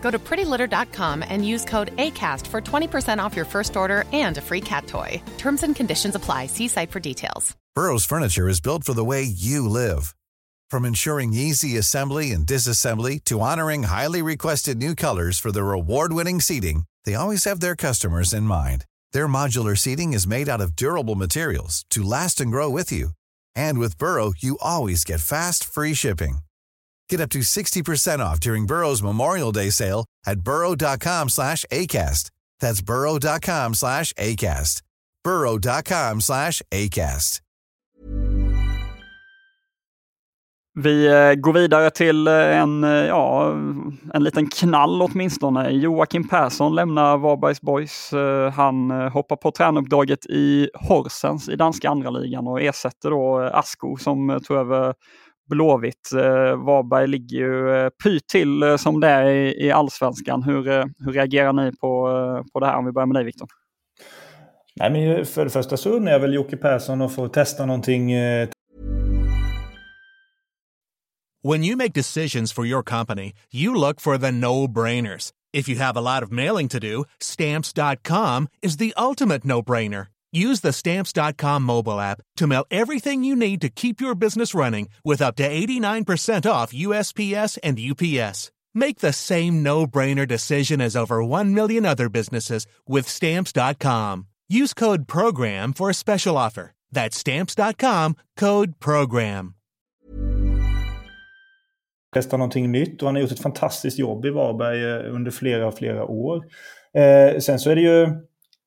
Go 0.00 0.10
to 0.10 0.18
prettylitter.com 0.18 1.22
and 1.28 1.46
use 1.46 1.64
code 1.64 1.94
ACAST 1.96 2.46
for 2.46 2.60
20% 2.60 3.22
off 3.22 3.36
your 3.36 3.44
first 3.44 3.76
order 3.76 4.04
and 4.12 4.38
a 4.38 4.40
free 4.40 4.60
cat 4.62 4.86
toy. 4.86 5.20
Terms 5.36 5.62
and 5.62 5.76
conditions 5.76 6.14
apply. 6.14 6.46
See 6.46 6.68
site 6.68 6.90
for 6.90 7.00
details. 7.00 7.56
Burrow's 7.74 8.04
furniture 8.04 8.48
is 8.48 8.60
built 8.60 8.82
for 8.82 8.94
the 8.94 9.04
way 9.04 9.22
you 9.22 9.68
live. 9.68 10.16
From 10.68 10.84
ensuring 10.84 11.32
easy 11.32 11.76
assembly 11.76 12.32
and 12.32 12.44
disassembly 12.44 13.22
to 13.24 13.40
honoring 13.40 13.84
highly 13.84 14.20
requested 14.20 14.78
new 14.78 14.94
colors 14.96 15.38
for 15.38 15.52
their 15.52 15.72
award-winning 15.72 16.40
seating, 16.40 16.84
they 17.04 17.14
always 17.14 17.44
have 17.44 17.60
their 17.60 17.76
customers 17.76 18.32
in 18.32 18.42
mind. 18.42 18.84
Their 19.12 19.28
modular 19.28 19.78
seating 19.78 20.12
is 20.12 20.26
made 20.26 20.48
out 20.48 20.60
of 20.60 20.74
durable 20.74 21.14
materials 21.14 21.84
to 21.90 22.02
last 22.02 22.40
and 22.40 22.50
grow 22.50 22.68
with 22.68 22.90
you. 22.90 23.10
And 23.54 23.78
with 23.78 23.96
Burrow, 23.96 24.32
you 24.38 24.58
always 24.60 25.04
get 25.04 25.20
fast, 25.20 25.64
free 25.64 25.94
shipping. 25.94 26.40
Get 27.10 27.20
up 27.20 27.30
to 27.30 27.40
60% 27.40 28.20
off 28.20 28.40
during 28.40 28.66
Burrow's 28.66 29.02
Memorial 29.02 29.52
Day 29.52 29.70
sale 29.70 30.04
at 30.26 30.40
burrow.com 30.40 31.28
slash 31.28 31.64
ACAST. 31.70 32.30
That's 32.60 32.82
burrow.com 32.82 33.74
slash 33.74 34.12
ACAST. 34.14 34.82
burrow.com 35.24 36.20
slash 36.20 36.62
ACAST. 36.70 37.40
Vi 40.80 41.06
eh, 41.06 41.34
går 41.34 41.52
vidare 41.52 41.90
till 41.90 42.26
eh, 42.26 42.34
en, 42.34 42.84
eh, 42.84 42.90
ja, 42.90 43.52
en 44.14 44.24
liten 44.24 44.46
knall 44.46 45.02
åtminstone. 45.02 45.70
Joakim 45.70 46.28
Persson 46.28 46.74
lämnar 46.74 47.16
Varbergs 47.16 47.60
Boys. 47.60 48.10
Han 48.54 48.90
hoppar 48.90 49.36
på 49.36 49.50
tränuppdraget 49.50 50.26
i 50.26 50.68
Horsens 50.74 51.48
i 51.48 51.56
danska 51.56 51.90
andra 51.90 52.10
ligan 52.10 52.46
och 52.46 52.60
ersätter 52.60 53.10
då 53.10 53.38
Asko 53.38 53.96
som 53.96 54.40
tog 54.46 54.56
över 54.56 54.94
Blåvitt. 55.48 56.08
Varberg 56.66 57.06
ligger 57.06 57.36
ju 57.36 57.90
pyrt 57.90 58.26
till 58.26 58.78
som 58.78 59.00
det 59.00 59.08
är 59.08 59.26
i 59.62 59.70
allsvenskan. 59.70 60.42
Hur, 60.42 60.64
hur 61.04 61.12
reagerar 61.12 61.52
ni 61.52 61.72
på, 61.76 62.08
på 62.52 62.60
det 62.60 62.66
här 62.66 62.76
om 62.76 62.86
vi 62.86 62.92
börjar 62.92 63.06
med 63.06 63.16
dig 63.16 63.24
Viktor? 63.24 63.48
Nej, 64.76 64.90
men 64.90 65.26
för 65.26 65.44
det 65.44 65.50
första 65.50 65.76
så 65.76 65.90
undrar 65.90 66.12
jag 66.12 66.20
väl 66.20 66.34
Jocke 66.34 66.56
Persson 66.56 67.02
att 67.02 67.14
få 67.14 67.28
testa 67.28 67.66
någonting 67.66 68.12
When 71.42 71.62
you 71.64 71.76
make 71.76 71.92
decisions 71.92 72.52
for 72.52 72.66
your 72.66 72.82
company, 72.82 73.32
you 73.52 73.74
look 73.74 74.00
for 74.00 74.18
the 74.18 74.32
no-brainers. 74.32 75.32
If 75.52 75.68
you 75.68 75.78
have 75.78 75.96
a 75.96 76.00
lot 76.00 76.22
of 76.22 76.32
mailing 76.32 76.68
to 76.68 76.80
do, 76.80 77.04
stamps.com 77.20 78.48
is 78.60 78.76
the 78.76 78.92
ultimate 78.96 79.44
no-brainer. 79.44 80.08
Use 80.32 80.60
the 80.60 80.72
stamps.com 80.72 81.62
mobile 81.62 82.00
app 82.00 82.20
to 82.36 82.46
mail 82.46 82.66
everything 82.70 83.24
you 83.24 83.34
need 83.34 83.60
to 83.60 83.68
keep 83.70 84.00
your 84.00 84.14
business 84.14 84.54
running 84.54 84.88
with 85.04 85.22
up 85.22 85.36
to 85.36 85.48
89% 85.48 86.50
off 86.50 86.72
USPS 86.72 87.58
and 87.62 87.78
UPS. 87.78 88.50
Make 88.74 88.98
the 88.98 89.12
same 89.12 89.62
no-brainer 89.62 90.28
decision 90.28 90.80
as 90.80 90.96
over 90.96 91.24
1 91.24 91.54
million 91.54 91.86
other 91.86 92.08
businesses 92.08 92.66
with 92.86 93.08
stamps.com. 93.08 94.26
Use 94.48 94.74
code 94.74 95.08
PROGRAM 95.08 95.72
for 95.72 95.90
a 95.90 95.94
special 95.94 96.36
offer. 96.36 96.72
That's 96.90 97.16
stamps.com, 97.16 98.16
code 98.36 98.78
PROGRAM. 98.80 99.54
testa 102.14 102.36
någonting 102.36 102.72
nytt 102.72 103.02
och 103.02 103.08
han 103.08 103.14
har 103.14 103.22
gjort 103.22 103.32
ett 103.32 103.42
fantastiskt 103.42 103.98
jobb 103.98 104.26
i 104.26 104.30
Varberg 104.30 104.84
eh, 104.84 105.14
under 105.14 105.30
flera, 105.30 105.72
flera 105.72 106.04
år. 106.04 106.44
Eh, 106.94 107.38
sen 107.38 107.58
så 107.58 107.70
är 107.70 107.74
det 107.74 107.80
ju 107.80 108.06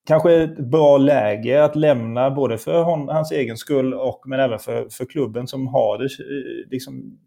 kanske 0.08 0.44
ett 0.44 0.58
bra 0.58 0.98
läge 0.98 1.64
att 1.64 1.76
lämna 1.76 2.32
både 2.32 2.58
för 2.58 2.84
hon, 2.84 3.10
hans 3.10 3.32
egen 3.32 3.58
skull 3.58 3.94
och 3.94 4.22
men 4.26 4.40
även 4.40 4.60
för, 4.60 4.90
för 4.90 5.06
klubben 5.06 5.48
som 5.48 5.68
har 5.68 5.98
det 5.98 6.04
eh, 6.04 6.70
liksom 6.72 7.20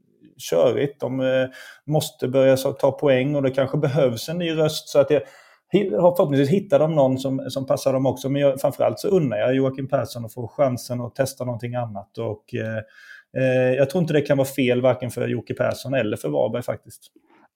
körigt. 0.51 1.01
De 1.01 1.21
eh, 1.21 1.47
måste 1.87 2.29
börja 2.29 2.57
ta 2.57 2.93
poäng 2.93 3.35
och 3.35 3.43
det 3.43 3.51
kanske 3.51 3.79
behövs 3.79 4.29
en 4.29 4.39
ny 4.39 4.51
röst. 4.57 4.89
så 4.89 4.99
att 4.99 5.11
jag, 5.11 5.23
Förhoppningsvis 5.73 6.51
hittar 6.51 6.79
de 6.79 6.95
någon 6.95 7.19
som, 7.19 7.51
som 7.51 7.67
passar 7.67 7.93
dem 7.93 8.07
också. 8.07 8.29
Men 8.29 8.43
jag, 8.43 8.61
framförallt 8.61 9.01
så 9.01 9.09
unnar 9.09 9.37
jag 9.37 9.55
Joakim 9.55 9.89
Persson 9.89 10.25
att 10.25 10.35
få 10.35 10.49
chansen 10.49 11.01
att 11.01 11.15
testa 11.15 11.45
någonting 11.45 11.75
annat. 11.75 12.19
Och, 12.19 12.55
eh, 12.55 12.83
Eh, 13.37 13.75
jag 13.77 13.91
tror 13.91 14.03
inte 14.03 14.13
det 14.13 14.21
kan 14.21 14.39
vara 14.39 14.49
fel 14.49 14.81
varken 14.81 15.11
för 15.11 15.29
Jocke 15.29 15.55
Persson 15.55 15.95
eller 15.95 16.17
för 16.17 16.29
Varberg 16.29 16.63
faktiskt. 16.63 17.03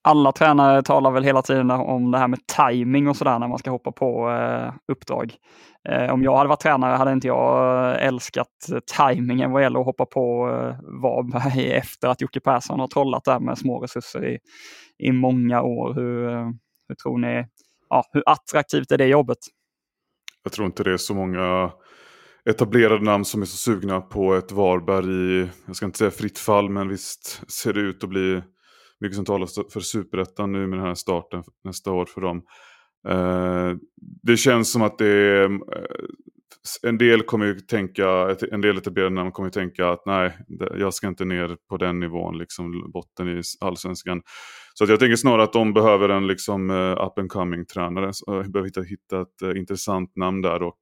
Alla 0.02 0.32
tränare 0.32 0.82
talar 0.82 1.10
väl 1.10 1.24
hela 1.24 1.42
tiden 1.42 1.70
om 1.70 2.10
det 2.10 2.18
här 2.18 2.28
med 2.28 2.38
timing 2.46 3.08
och 3.08 3.16
sådär 3.16 3.38
när 3.38 3.48
man 3.48 3.58
ska 3.58 3.70
hoppa 3.70 3.92
på 3.92 4.30
eh, 4.30 4.72
uppdrag. 4.92 5.34
Eh, 5.88 6.12
om 6.12 6.22
jag 6.22 6.36
hade 6.36 6.48
varit 6.48 6.60
tränare 6.60 6.96
hade 6.96 7.12
inte 7.12 7.26
jag 7.26 7.84
eh, 7.90 8.06
älskat 8.06 8.48
tajmingen 8.96 9.52
vad 9.52 9.62
gäller 9.62 9.80
att 9.80 9.86
hoppa 9.86 10.06
på 10.06 10.48
eh, 10.48 11.00
Varberg 11.02 11.72
efter 11.76 12.08
att 12.08 12.20
Jocke 12.20 12.40
Persson 12.40 12.80
har 12.80 12.86
trollat 12.88 13.24
där 13.24 13.40
med 13.40 13.58
små 13.58 13.80
resurser 13.80 14.26
i, 14.26 14.38
i 14.98 15.12
många 15.12 15.62
år. 15.62 15.94
Hur, 15.94 16.28
eh, 16.28 16.50
hur 16.88 16.94
tror 16.94 17.18
ni, 17.18 17.46
ja, 17.88 18.04
hur 18.12 18.22
attraktivt 18.26 18.92
är 18.92 18.98
det 18.98 19.06
jobbet? 19.06 19.38
Jag 20.42 20.52
tror 20.52 20.66
inte 20.66 20.84
det 20.84 20.92
är 20.92 20.96
så 20.96 21.14
många 21.14 21.70
etablerade 22.50 23.04
namn 23.04 23.24
som 23.24 23.42
är 23.42 23.46
så 23.46 23.56
sugna 23.56 24.00
på 24.00 24.34
ett 24.34 24.52
Varberg 24.52 25.40
i, 25.40 25.48
jag 25.66 25.76
ska 25.76 25.86
inte 25.86 25.98
säga 25.98 26.10
fritt 26.10 26.38
fall, 26.38 26.70
men 26.70 26.88
visst 26.88 27.52
ser 27.52 27.72
det 27.72 27.80
ut 27.80 28.04
att 28.04 28.10
bli 28.10 28.42
mycket 29.00 29.16
som 29.16 29.24
talar 29.24 29.70
för 29.72 29.80
superettan 29.80 30.52
nu 30.52 30.66
med 30.66 30.78
den 30.78 30.86
här 30.86 30.94
starten 30.94 31.42
nästa 31.64 31.92
år 31.92 32.06
för 32.06 32.20
dem. 32.20 32.42
Eh, 33.08 33.76
det 34.22 34.36
känns 34.36 34.72
som 34.72 34.82
att 34.82 34.98
det 34.98 35.06
är, 35.06 35.44
eh, 35.44 35.50
en 36.82 36.98
del 36.98 37.22
kommer 37.22 37.46
ju 37.46 37.60
tänka, 37.60 38.36
en 38.52 38.60
del 38.60 38.78
etablerade 38.78 39.14
namn 39.14 39.32
kommer 39.32 39.46
ju 39.46 39.50
tänka 39.50 39.88
att 39.88 40.06
nej, 40.06 40.38
jag 40.78 40.94
ska 40.94 41.08
inte 41.08 41.24
ner 41.24 41.56
på 41.68 41.76
den 41.76 42.00
nivån, 42.00 42.38
liksom 42.38 42.90
botten 42.92 43.28
i 43.28 43.42
allsvenskan. 43.60 44.22
Så 44.74 44.84
att 44.84 44.90
jag 44.90 45.00
tänker 45.00 45.16
snarare 45.16 45.42
att 45.42 45.52
de 45.52 45.72
behöver 45.72 46.08
en 46.08 46.26
liksom 46.26 46.70
uh, 46.70 47.06
up 47.06 47.18
and 47.18 47.30
coming 47.30 47.66
tränare. 47.66 48.12
Så, 48.12 48.40
uh, 48.40 48.48
behöver 48.48 48.68
hitta, 48.68 48.82
hitta 48.82 49.20
ett 49.20 49.42
uh, 49.42 49.58
intressant 49.58 50.16
namn 50.16 50.42
där 50.42 50.62
och 50.62 50.78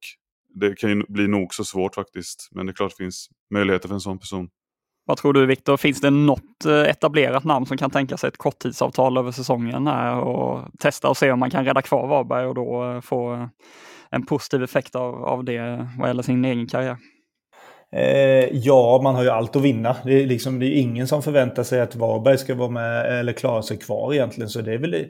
det 0.53 0.77
kan 0.77 0.89
ju 0.89 1.03
bli 1.09 1.27
nog 1.27 1.53
så 1.53 1.63
svårt 1.63 1.95
faktiskt. 1.95 2.49
Men 2.51 2.65
det 2.65 2.71
är 2.71 2.73
klart 2.73 2.91
det 2.97 3.03
finns 3.03 3.27
möjligheter 3.53 3.87
för 3.87 3.95
en 3.95 4.01
sån 4.01 4.19
person. 4.19 4.49
Vad 5.07 5.17
tror 5.17 5.33
du 5.33 5.45
Viktor, 5.45 5.77
finns 5.77 6.01
det 6.01 6.09
något 6.09 6.65
eh, 6.65 6.81
etablerat 6.81 7.43
namn 7.43 7.65
som 7.65 7.77
kan 7.77 7.89
tänka 7.89 8.17
sig 8.17 8.27
ett 8.27 8.37
korttidsavtal 8.37 9.17
över 9.17 9.31
säsongen 9.31 9.87
här 9.87 10.19
och 10.19 10.65
testa 10.79 11.09
och 11.09 11.17
se 11.17 11.31
om 11.31 11.39
man 11.39 11.51
kan 11.51 11.65
rädda 11.65 11.81
kvar 11.81 12.07
Varberg 12.07 12.45
och 12.45 12.55
då 12.55 12.93
eh, 12.93 13.01
få 13.01 13.33
eh, 13.33 13.47
en 14.11 14.25
positiv 14.25 14.63
effekt 14.63 14.95
av, 14.95 15.23
av 15.23 15.43
det 15.43 15.87
vad 15.99 16.09
gäller 16.09 16.23
sin 16.23 16.45
egen 16.45 16.67
karriär? 16.67 16.97
Eh, 17.95 18.49
ja, 18.51 18.99
man 19.03 19.15
har 19.15 19.23
ju 19.23 19.29
allt 19.29 19.55
att 19.55 19.61
vinna. 19.61 19.95
Det 20.03 20.23
är, 20.23 20.27
liksom, 20.27 20.59
det 20.59 20.65
är 20.65 20.81
ingen 20.81 21.07
som 21.07 21.23
förväntar 21.23 21.63
sig 21.63 21.81
att 21.81 21.95
Varberg 21.95 22.37
ska 22.37 22.55
vara 22.55 22.69
med 22.69 23.19
eller 23.19 23.33
klara 23.33 23.61
sig 23.61 23.77
kvar 23.77 24.13
egentligen. 24.13 24.49
Så 24.49 24.61
det 24.61 24.73
är 24.73 24.77
väl, 24.77 25.05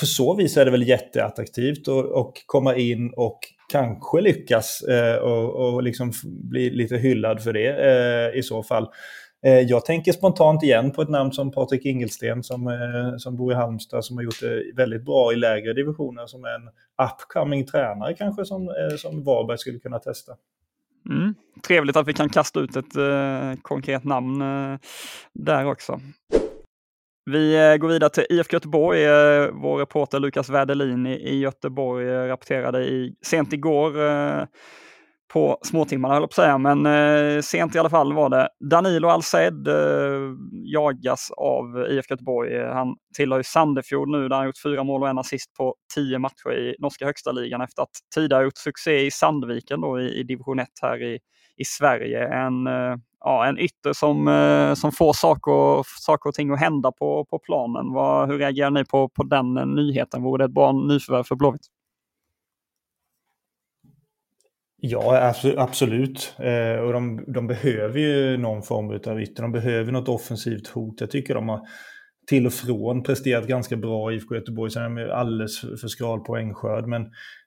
på 0.00 0.06
så 0.06 0.34
vis 0.34 0.56
är 0.56 0.64
det 0.64 0.70
väl 0.70 0.88
jätteattraktivt 0.88 1.88
att 1.88 2.32
komma 2.46 2.76
in 2.76 3.12
och 3.16 3.40
kanske 3.72 4.20
lyckas 4.20 4.82
eh, 4.82 5.16
och, 5.16 5.54
och 5.54 5.82
liksom 5.82 6.12
bli 6.24 6.70
lite 6.70 6.96
hyllad 6.96 7.42
för 7.42 7.52
det 7.52 7.68
eh, 7.68 8.38
i 8.38 8.42
så 8.42 8.62
fall. 8.62 8.88
Eh, 9.46 9.60
jag 9.60 9.84
tänker 9.84 10.12
spontant 10.12 10.62
igen 10.62 10.90
på 10.90 11.02
ett 11.02 11.08
namn 11.08 11.32
som 11.32 11.50
Patrik 11.50 11.84
Ingelsten 11.84 12.42
som, 12.42 12.66
eh, 12.68 13.16
som 13.16 13.36
bor 13.36 13.52
i 13.52 13.54
Halmstad 13.54 14.04
som 14.04 14.16
har 14.16 14.24
gjort 14.24 14.40
det 14.40 14.62
väldigt 14.76 15.04
bra 15.04 15.32
i 15.32 15.36
lägre 15.36 15.72
divisioner 15.72 16.26
som 16.26 16.44
en 16.44 16.68
upcoming 17.06 17.66
tränare 17.66 18.14
kanske 18.14 18.44
som, 18.44 18.68
eh, 18.68 18.96
som 18.96 19.24
Varberg 19.24 19.58
skulle 19.58 19.78
kunna 19.78 19.98
testa. 19.98 20.32
Mm. 21.10 21.34
Trevligt 21.66 21.96
att 21.96 22.08
vi 22.08 22.12
kan 22.12 22.28
kasta 22.28 22.60
ut 22.60 22.76
ett 22.76 22.96
eh, 22.96 23.62
konkret 23.62 24.04
namn 24.04 24.38
där 25.32 25.66
också. 25.66 26.00
Vi 27.30 27.70
eh, 27.70 27.76
går 27.76 27.88
vidare 27.88 28.10
till 28.10 28.26
IFK 28.30 28.54
Göteborg. 28.54 29.04
Eh, 29.04 29.50
vår 29.52 29.78
reporter 29.78 30.20
Lukas 30.20 30.50
Werdelin 30.50 31.06
i 31.06 31.38
Göteborg 31.38 32.08
eh, 32.08 32.26
rapporterade 32.26 32.84
i, 32.84 33.14
sent 33.22 33.52
igår 33.52 33.92
på 35.32 35.58
småtimmarna 35.62 36.14
höll 36.14 36.22
jag 36.22 36.30
på 36.30 36.32
att 36.32 36.44
säga, 36.44 36.58
men 36.58 36.86
eh, 36.86 37.40
sent 37.40 37.74
i 37.74 37.78
alla 37.78 37.90
fall 37.90 38.12
var 38.12 38.30
det. 38.30 38.48
Danilo 38.70 39.08
Alced 39.08 39.68
eh, 39.68 39.74
jagas 40.64 41.30
av 41.36 41.86
IFK 41.90 42.12
Göteborg. 42.12 42.64
Han 42.64 42.96
tillhör 43.16 43.38
ju 43.38 43.44
Sandefjord 43.44 44.08
nu 44.08 44.28
där 44.28 44.36
han 44.36 44.46
gjort 44.46 44.62
fyra 44.62 44.84
mål 44.84 45.02
och 45.02 45.08
en 45.08 45.18
assist 45.18 45.54
på 45.54 45.74
tio 45.94 46.18
matcher 46.18 46.52
i 46.52 46.76
norska 46.78 47.06
högsta 47.06 47.32
ligan 47.32 47.60
efter 47.60 47.82
att 47.82 47.90
tidigare 48.14 48.44
gjort 48.44 48.56
succé 48.58 49.06
i 49.06 49.10
Sandviken 49.10 49.80
då 49.80 50.00
i, 50.00 50.20
i 50.20 50.22
division 50.22 50.58
1 50.58 50.68
här 50.82 51.02
i, 51.02 51.18
i 51.56 51.64
Sverige. 51.64 52.28
En 52.28 52.66
eh, 52.66 52.96
ja, 53.20 53.46
en 53.46 53.58
ytter 53.58 53.92
som, 53.92 54.28
eh, 54.28 54.74
som 54.74 54.92
får 54.92 55.12
saker, 55.12 55.84
saker 56.00 56.28
och 56.28 56.34
ting 56.34 56.50
att 56.50 56.60
hända 56.60 56.92
på, 56.92 57.24
på 57.24 57.38
planen. 57.38 57.92
Vad, 57.92 58.28
hur 58.28 58.38
reagerar 58.38 58.70
ni 58.70 58.84
på, 58.84 59.08
på 59.08 59.22
den 59.22 59.56
eh, 59.56 59.66
nyheten? 59.66 60.22
Vore 60.22 60.42
det 60.42 60.44
ett 60.44 60.54
bra 60.54 60.72
nyförvärv 60.72 61.24
för 61.24 61.36
Blåvitt? 61.36 61.66
Ja, 64.82 65.34
absolut. 65.56 66.34
Eh, 66.38 66.80
och 66.80 66.92
de, 66.92 67.24
de, 67.26 67.46
behöver 67.46 67.98
ju 67.98 68.36
någon 68.36 68.62
form 68.62 69.00
av 69.06 69.20
ytter. 69.20 69.42
De 69.42 69.52
behöver 69.52 69.92
något 69.92 70.08
offensivt 70.08 70.66
hot. 70.66 71.00
Jag 71.00 71.10
tycker 71.10 71.34
de 71.34 71.48
har 71.48 71.60
till 72.26 72.46
och 72.46 72.52
från 72.52 73.02
presterat 73.02 73.46
ganska 73.46 73.76
bra 73.76 74.12
i 74.12 74.14
IFK 74.14 74.34
Göteborg. 74.34 74.70
Sen 74.70 74.82
är 74.98 75.06
de 75.06 75.12
alldeles 75.12 75.60
för 75.60 75.88
skral 75.88 76.20
poängskörd. 76.20 76.86
Men 76.86 77.02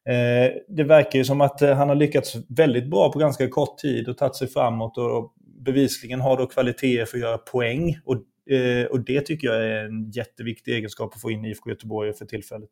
eh, 0.10 0.52
det 0.68 0.84
verkar 0.84 1.20
ju 1.20 1.26
som 1.26 1.42
att 1.42 1.62
eh, 1.62 1.76
han 1.76 1.90
har 1.90 1.96
lyckats 1.96 2.36
väldigt 2.50 2.90
bra 2.90 3.12
på 3.12 3.20
ganska 3.20 3.50
kort 3.50 3.78
tid 3.78 4.10
och 4.10 4.18
tagit 4.18 4.36
sig 4.36 4.48
framåt. 4.48 4.98
Och 4.98 5.34
bevisligen 5.66 6.22
har 6.22 6.38
då 6.38 6.46
kvaliteter 6.46 7.06
för 7.06 7.18
att 7.18 7.22
göra 7.22 7.38
poäng. 7.38 7.98
Och, 8.06 8.16
eh, 8.54 8.86
och 8.86 9.00
det 9.00 9.22
tycker 9.22 9.48
jag 9.48 9.66
är 9.66 9.86
en 9.86 10.12
jätteviktig 10.12 10.74
egenskap 10.74 11.14
att 11.16 11.22
få 11.22 11.32
in 11.32 11.46
i 11.46 11.50
IFK 11.50 11.70
Göteborg 11.70 12.14
för 12.14 12.26
tillfället. 12.26 12.70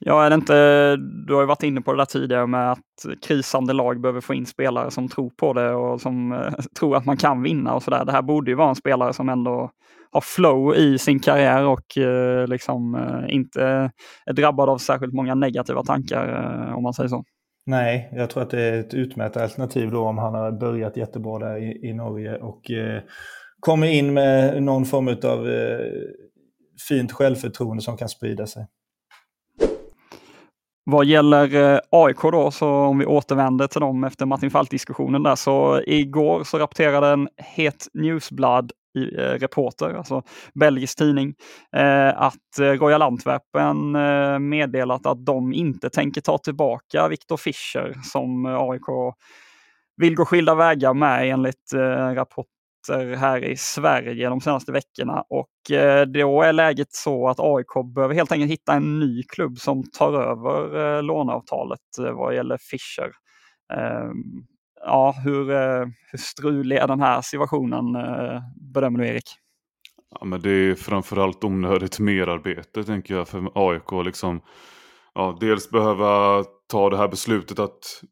Ja, 0.00 0.24
är 0.24 0.30
det 0.30 0.34
inte, 0.34 0.96
du 0.96 1.34
har 1.34 1.40
ju 1.40 1.46
varit 1.46 1.62
inne 1.62 1.80
på 1.80 1.92
det 1.92 1.98
där 1.98 2.04
tidigare 2.04 2.46
med 2.46 2.72
att 2.72 3.22
krisande 3.26 3.72
lag 3.72 4.00
behöver 4.00 4.20
få 4.20 4.34
in 4.34 4.46
spelare 4.46 4.90
som 4.90 5.08
tror 5.08 5.30
på 5.30 5.52
det 5.52 5.70
och 5.70 6.00
som 6.00 6.32
eh, 6.32 6.52
tror 6.78 6.96
att 6.96 7.06
man 7.06 7.16
kan 7.16 7.42
vinna 7.42 7.74
och 7.74 7.82
sådär. 7.82 8.04
Det 8.04 8.12
här 8.12 8.22
borde 8.22 8.50
ju 8.50 8.56
vara 8.56 8.68
en 8.68 8.74
spelare 8.74 9.12
som 9.12 9.28
ändå 9.28 9.70
har 10.10 10.20
flow 10.20 10.76
i 10.76 10.98
sin 10.98 11.20
karriär 11.20 11.64
och 11.64 11.98
eh, 11.98 12.46
liksom 12.46 12.94
eh, 12.94 13.34
inte 13.34 13.90
är 14.26 14.32
drabbad 14.32 14.68
av 14.68 14.78
särskilt 14.78 15.14
många 15.14 15.34
negativa 15.34 15.82
tankar 15.82 16.28
eh, 16.68 16.76
om 16.76 16.82
man 16.82 16.94
säger 16.94 17.08
så. 17.08 17.24
Nej, 17.66 18.08
jag 18.12 18.30
tror 18.30 18.42
att 18.42 18.50
det 18.50 18.62
är 18.62 18.80
ett 18.80 18.94
utmärkt 18.94 19.36
alternativ 19.36 19.90
då 19.90 20.08
om 20.08 20.18
han 20.18 20.34
har 20.34 20.52
börjat 20.52 20.96
jättebra 20.96 21.38
där 21.38 21.56
i, 21.56 21.88
i 21.88 21.92
Norge 21.92 22.36
och 22.36 22.70
eh, 22.70 23.02
kommer 23.60 23.86
in 23.86 24.14
med 24.14 24.62
någon 24.62 24.84
form 24.84 25.08
av 25.08 25.48
eh, 25.48 25.78
fint 26.88 27.12
självförtroende 27.12 27.82
som 27.82 27.96
kan 27.96 28.08
sprida 28.08 28.46
sig. 28.46 28.66
Vad 30.86 31.06
gäller 31.06 31.54
eh, 31.74 31.80
AIK 31.90 32.22
då, 32.22 32.50
så 32.50 32.68
om 32.68 32.98
vi 32.98 33.06
återvänder 33.06 33.66
till 33.66 33.80
dem 33.80 34.04
efter 34.04 34.26
Martin 34.26 34.50
Falk-diskussionen 34.50 35.22
där, 35.22 35.34
så 35.36 35.82
igår 35.86 36.44
så 36.44 36.58
rapporterade 36.58 37.08
en 37.08 37.28
het 37.36 37.88
newsblad 37.94 38.72
i, 38.98 39.14
eh, 39.20 39.30
reporter, 39.30 39.94
alltså 39.94 40.22
belgisk 40.54 40.98
tidning, 40.98 41.34
eh, 41.76 42.22
att 42.22 42.58
eh, 42.60 42.64
Royal 42.64 43.02
Antwerpen 43.02 43.94
eh, 43.96 44.38
meddelat 44.38 45.06
att 45.06 45.26
de 45.26 45.52
inte 45.52 45.90
tänker 45.90 46.20
ta 46.20 46.38
tillbaka 46.38 47.08
Viktor 47.08 47.36
Fischer 47.36 47.94
som 48.02 48.46
eh, 48.46 48.56
AIK 48.56 49.14
vill 49.96 50.14
gå 50.14 50.24
skilda 50.24 50.54
vägar 50.54 50.94
med 50.94 51.30
enligt 51.30 51.72
eh, 51.74 52.14
rapport 52.14 52.46
här 52.92 53.44
i 53.44 53.56
Sverige 53.56 54.28
de 54.28 54.40
senaste 54.40 54.72
veckorna 54.72 55.24
och 55.28 55.70
eh, 55.76 56.06
då 56.06 56.42
är 56.42 56.52
läget 56.52 56.92
så 56.92 57.28
att 57.28 57.40
AIK 57.40 57.94
behöver 57.94 58.14
helt 58.14 58.32
enkelt 58.32 58.52
hitta 58.52 58.72
en 58.74 58.98
ny 58.98 59.22
klubb 59.22 59.58
som 59.58 59.82
tar 59.98 60.12
över 60.12 60.96
eh, 60.96 61.02
låneavtalet 61.02 61.80
eh, 61.98 62.12
vad 62.12 62.34
gäller 62.34 62.58
Fischer. 62.60 63.10
Ehm, 63.74 64.46
ja, 64.80 65.14
hur, 65.24 65.46
hur 66.10 66.18
strulig 66.18 66.76
är 66.76 66.88
den 66.88 67.00
här 67.00 67.20
situationen 67.20 67.84
bedömer 68.72 68.98
du 68.98 69.08
Erik? 69.08 69.38
Ja, 70.20 70.24
men 70.24 70.40
det 70.40 70.50
är 70.50 70.74
framförallt 70.74 71.44
onödigt 71.44 71.98
merarbete 71.98 72.84
tänker 72.84 73.14
jag 73.14 73.28
för 73.28 73.50
AIK. 73.54 74.06
Liksom, 74.06 74.40
ja, 75.14 75.36
dels 75.40 75.70
behöva 75.70 76.44
ta 76.70 76.90
det 76.90 76.96
här 76.96 77.08
beslutet 77.08 77.58
att 77.58 78.02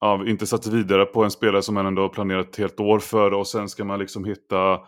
ja, 0.00 0.26
inte 0.26 0.46
satt 0.46 0.66
vidare 0.66 1.04
på 1.04 1.24
en 1.24 1.30
spelare 1.30 1.62
som 1.62 1.74
man 1.74 1.86
ändå 1.86 2.08
planerat 2.08 2.48
ett 2.48 2.56
helt 2.56 2.80
år 2.80 2.98
för 2.98 3.34
och 3.34 3.46
sen 3.46 3.68
ska 3.68 3.84
man 3.84 3.98
liksom 3.98 4.24
hitta 4.24 4.78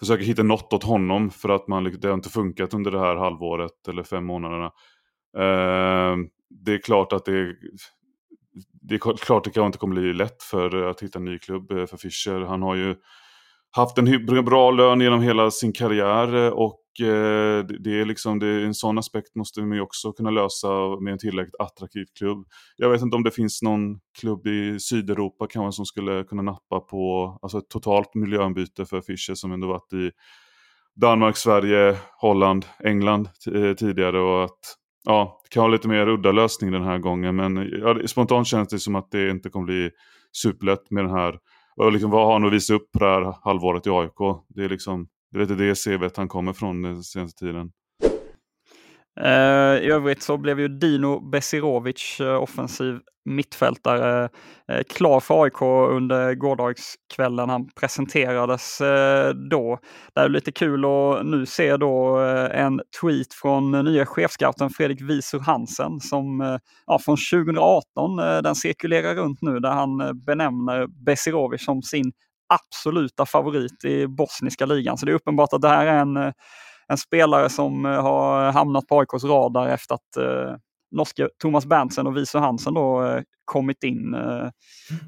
försöka 0.00 0.24
hitta 0.24 0.42
något 0.42 0.72
åt 0.72 0.84
honom 0.84 1.30
för 1.30 1.48
att 1.48 1.68
man, 1.68 1.84
det 1.84 2.08
har 2.08 2.14
inte 2.14 2.30
funkat 2.30 2.74
under 2.74 2.90
det 2.90 3.00
här 3.00 3.16
halvåret 3.16 3.88
eller 3.88 4.02
fem 4.02 4.24
månaderna. 4.24 4.66
Eh, 5.36 6.16
det 6.50 6.74
är 6.74 6.82
klart 6.82 7.12
att 7.12 7.24
det, 7.24 7.54
det 8.82 8.94
är 8.94 9.16
klart 9.16 9.44
det 9.44 9.60
inte 9.60 9.78
kommer 9.78 10.00
bli 10.00 10.12
lätt 10.12 10.42
för 10.42 10.90
att 10.90 11.02
hitta 11.02 11.18
en 11.18 11.24
ny 11.24 11.38
klubb 11.38 11.70
eh, 11.70 11.86
för 11.86 11.96
Fischer. 11.96 12.40
Han 12.40 12.62
har 12.62 12.74
ju 12.74 12.96
haft 13.70 13.98
en 13.98 14.44
bra 14.44 14.70
lön 14.70 15.00
genom 15.00 15.22
hela 15.22 15.50
sin 15.50 15.72
karriär 15.72 16.34
eh, 16.34 16.52
och 16.52 16.83
Eh, 17.00 17.66
det 17.66 18.00
är 18.00 18.04
liksom, 18.04 18.38
det 18.38 18.46
är 18.46 18.60
en 18.60 18.74
sån 18.74 18.98
aspekt 18.98 19.34
måste 19.34 19.60
man 19.60 19.76
ju 19.76 19.80
också 19.80 20.12
kunna 20.12 20.30
lösa 20.30 20.68
med 21.00 21.12
en 21.12 21.18
tillräckligt 21.18 21.60
attraktiv 21.60 22.04
klubb. 22.18 22.46
Jag 22.76 22.90
vet 22.90 23.02
inte 23.02 23.16
om 23.16 23.22
det 23.22 23.30
finns 23.30 23.62
någon 23.62 23.98
klubb 24.20 24.46
i 24.46 24.80
Sydeuropa 24.80 25.46
kanske 25.50 25.76
som 25.76 25.86
skulle 25.86 26.24
kunna 26.24 26.42
nappa 26.42 26.80
på 26.80 27.38
alltså 27.42 27.58
ett 27.58 27.68
totalt 27.68 28.14
miljöombyte 28.14 28.84
för 28.84 29.00
Fischer 29.00 29.34
som 29.34 29.52
ändå 29.52 29.66
varit 29.66 29.92
i 29.92 30.10
Danmark, 31.00 31.36
Sverige, 31.36 31.96
Holland, 32.20 32.66
England 32.84 33.28
eh, 33.54 33.74
tidigare 33.74 34.20
och 34.20 34.44
att 34.44 34.60
ja, 35.04 35.40
det 35.44 35.54
kan 35.54 35.62
vara 35.62 35.72
lite 35.72 35.88
mer 35.88 36.08
udda 36.08 36.32
lösning 36.32 36.72
den 36.72 36.84
här 36.84 36.98
gången 36.98 37.36
men 37.36 37.56
ja, 37.56 38.06
spontant 38.06 38.46
känns 38.46 38.68
det 38.68 38.78
som 38.78 38.94
att 38.94 39.10
det 39.10 39.30
inte 39.30 39.50
kommer 39.50 39.66
bli 39.66 39.90
superlätt 40.32 40.90
med 40.90 41.04
den 41.04 41.12
här 41.12 41.38
och 41.76 41.92
liksom, 41.92 42.10
vad 42.10 42.26
har 42.26 42.32
han 42.32 42.44
att 42.44 42.52
visa 42.52 42.74
upp 42.74 42.92
på 42.92 42.98
det 42.98 43.06
här 43.06 43.34
halvåret 43.42 43.86
i 43.86 43.90
AIK? 43.90 44.42
Det 44.48 44.64
är 44.64 44.68
liksom 44.68 45.08
det 45.34 45.38
är 45.38 45.40
lite 45.40 45.54
det 45.54 45.74
CVt 45.84 46.16
han 46.16 46.28
kommer 46.28 46.52
från 46.52 46.82
den 46.82 47.02
senaste 47.02 47.46
tiden. 47.46 47.70
Uh, 49.20 49.84
I 49.84 49.90
övrigt 49.90 50.22
så 50.22 50.36
blev 50.36 50.60
ju 50.60 50.68
Dino 50.68 51.30
Besirovic, 51.30 52.20
uh, 52.20 52.34
offensiv 52.34 53.00
mittfältare, 53.24 54.28
uh, 54.72 54.82
klar 54.88 55.20
för 55.20 55.42
AIK 55.42 55.62
under 55.96 56.34
gårdagskvällen. 56.34 57.48
Han 57.48 57.68
presenterades 57.80 58.78
då. 59.50 59.78
Det 60.14 60.20
är 60.20 60.28
lite 60.28 60.52
kul 60.52 60.84
att 60.84 61.26
nu 61.26 61.46
se 61.46 61.76
då 61.76 62.16
en 62.52 62.80
tweet 63.00 63.34
från 63.34 63.84
nya 63.84 64.06
chefscouten 64.06 64.70
Fredrik 64.70 65.00
Visur 65.00 65.40
Hansen 65.40 66.00
som 66.00 66.58
ja, 66.86 66.98
från 66.98 67.16
2018, 67.32 68.16
den 68.16 68.54
cirkulerar 68.54 69.14
runt 69.14 69.42
nu 69.42 69.60
där 69.60 69.70
han 69.70 70.24
benämner 70.26 70.86
Besirovic 71.04 71.64
som 71.64 71.82
sin 71.82 72.12
absoluta 72.48 73.26
favorit 73.26 73.84
i 73.84 74.06
bosniska 74.06 74.66
ligan. 74.66 74.98
Så 74.98 75.06
det 75.06 75.12
är 75.12 75.16
uppenbart 75.16 75.52
att 75.52 75.62
det 75.62 75.68
här 75.68 75.86
är 75.86 75.98
en, 75.98 76.16
eh, 76.16 76.32
en 76.88 76.98
spelare 76.98 77.48
som 77.48 77.86
eh, 77.86 78.02
har 78.02 78.52
hamnat 78.52 78.86
på 78.86 79.00
AIKs 79.00 79.24
radar 79.24 79.68
efter 79.68 79.94
att 79.94 80.16
eh, 80.16 80.56
norske 80.90 81.28
Thomas 81.42 81.66
Berntsen 81.66 82.06
och 82.06 82.16
Viso 82.16 82.38
Hansen 82.38 82.74
då 82.74 83.04
eh, 83.04 83.22
kommit 83.44 83.82
in. 83.82 84.14
Eh, 84.14 84.48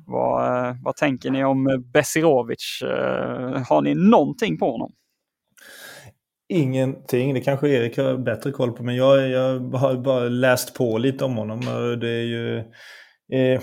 vad, 0.06 0.66
eh, 0.68 0.74
vad 0.82 0.96
tänker 0.96 1.30
ni 1.30 1.44
om 1.44 1.66
eh, 1.66 1.78
Besirovic? 1.78 2.82
Eh, 2.82 3.62
har 3.68 3.82
ni 3.82 3.94
någonting 3.94 4.58
på 4.58 4.70
honom? 4.72 4.92
Ingenting, 6.48 7.34
det 7.34 7.40
kanske 7.40 7.68
Erik 7.68 7.98
har 7.98 8.16
bättre 8.16 8.50
koll 8.50 8.72
på, 8.72 8.82
men 8.82 8.96
jag, 8.96 9.28
jag 9.28 9.60
har 9.60 9.94
bara 9.94 10.20
läst 10.20 10.74
på 10.74 10.98
lite 10.98 11.24
om 11.24 11.36
honom. 11.36 11.60
Det 12.00 12.08
är 12.08 12.24
ju 12.24 12.64
Eh, 13.32 13.60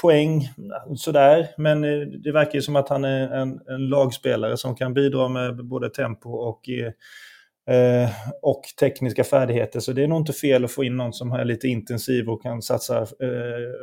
poäng 0.00 0.48
sådär, 0.96 1.48
men 1.56 1.84
eh, 1.84 2.00
det 2.00 2.32
verkar 2.32 2.54
ju 2.54 2.62
som 2.62 2.76
att 2.76 2.88
han 2.88 3.04
är 3.04 3.28
en, 3.28 3.60
en 3.68 3.88
lagspelare 3.88 4.56
som 4.56 4.76
kan 4.76 4.94
bidra 4.94 5.28
med 5.28 5.66
både 5.68 5.90
tempo 5.90 6.30
och, 6.30 6.68
eh, 7.74 8.10
och 8.42 8.62
tekniska 8.80 9.24
färdigheter. 9.24 9.80
Så 9.80 9.92
det 9.92 10.02
är 10.02 10.08
nog 10.08 10.20
inte 10.20 10.32
fel 10.32 10.64
att 10.64 10.72
få 10.72 10.84
in 10.84 10.96
någon 10.96 11.12
som 11.12 11.32
är 11.32 11.44
lite 11.44 11.68
intensiv 11.68 12.28
och 12.28 12.42
kan 12.42 12.62
satsa 12.62 12.98
eh, 12.98 13.06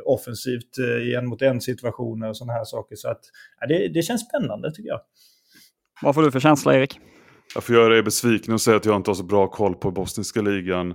offensivt 0.04 0.78
i 0.78 1.14
en 1.14 1.26
mot 1.26 1.42
en 1.42 1.60
situationer 1.60 2.28
och 2.28 2.36
sådana 2.36 2.52
här 2.52 2.64
saker. 2.64 2.96
Så 2.96 3.08
att, 3.08 3.20
ja, 3.60 3.66
det, 3.66 3.88
det 3.88 4.02
känns 4.02 4.28
spännande 4.28 4.70
tycker 4.70 4.88
jag. 4.88 5.00
Vad 6.02 6.14
får 6.14 6.22
du 6.22 6.30
för 6.30 6.40
känsla 6.40 6.74
Erik? 6.74 7.00
Jag 7.54 7.64
får 7.64 7.74
göra 7.74 7.98
er 7.98 8.02
besviken 8.02 8.54
och 8.54 8.60
säga 8.60 8.76
att 8.76 8.84
jag 8.84 8.96
inte 8.96 9.10
har 9.10 9.14
så 9.14 9.24
bra 9.24 9.46
koll 9.46 9.74
på 9.74 9.90
bosniska 9.90 10.42
ligan. 10.42 10.94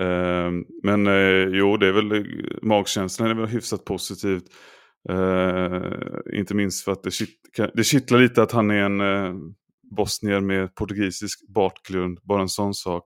Ehm, 0.00 0.64
men 0.82 1.06
eh, 1.06 1.48
jo, 1.58 1.76
det 1.76 1.86
är 1.86 1.92
väl 1.92 2.26
magkänslan 2.62 3.30
är 3.30 3.34
väl 3.34 3.46
hyfsat 3.46 3.84
positivt. 3.84 4.44
Eh, 5.08 5.82
inte 6.38 6.54
minst 6.54 6.84
för 6.84 6.92
att 6.92 7.02
det, 7.02 7.10
kitt, 7.10 7.38
det 7.74 7.84
kittlar 7.84 8.18
lite 8.18 8.42
att 8.42 8.52
han 8.52 8.70
är 8.70 8.82
en 8.82 9.00
eh, 9.00 9.34
bosnier 9.96 10.40
med 10.40 10.74
portugisisk 10.74 11.48
bakgrund, 11.48 12.18
bara 12.22 12.42
en 12.42 12.48
sån 12.48 12.74
sak. 12.74 13.04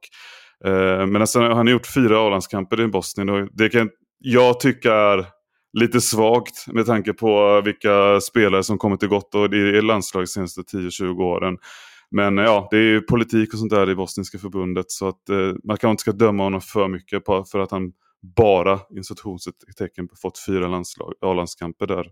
Men 1.09 1.17
alltså, 1.17 1.41
han 1.41 1.67
har 1.67 1.69
gjort 1.69 1.87
fyra 1.95 2.19
A-landskamper 2.27 2.81
i 2.81 2.87
Bosnien 2.87 3.29
och 3.29 3.49
det 3.53 3.69
kan 3.69 3.91
jag 4.19 4.61
tycka 4.61 4.95
är 4.95 5.27
lite 5.81 6.01
svagt 6.01 6.67
med 6.67 6.87
tanke 6.87 7.13
på 7.13 7.61
vilka 7.65 8.21
spelare 8.21 8.63
som 8.63 8.79
kommit 8.79 9.03
och 9.03 9.09
gått 9.09 9.35
och 9.35 9.55
i 9.55 9.81
landslaget 9.83 10.29
de 10.29 10.33
senaste 10.33 10.61
10-20 10.61 11.23
åren. 11.23 11.59
Men 12.11 12.37
ja, 12.37 12.69
det 12.71 12.77
är 12.77 12.83
ju 12.83 13.01
politik 13.01 13.53
och 13.53 13.59
sånt 13.59 13.73
där 13.73 13.91
i 13.91 13.95
Bosniska 13.95 14.39
förbundet 14.39 14.91
så 14.91 15.09
att 15.09 15.29
eh, 15.29 15.37
man 15.65 15.77
kanske 15.77 15.91
inte 15.91 16.01
ska 16.01 16.13
döma 16.13 16.43
honom 16.43 16.61
för 16.61 16.89
mycket 16.89 17.25
på, 17.25 17.45
för 17.45 17.59
att 17.59 17.71
han 17.71 17.93
bara, 18.37 18.81
institutionstecken, 18.97 20.09
fått 20.23 20.39
fyra 20.47 20.83
A-landskamper 21.21 21.87
där. 21.87 22.11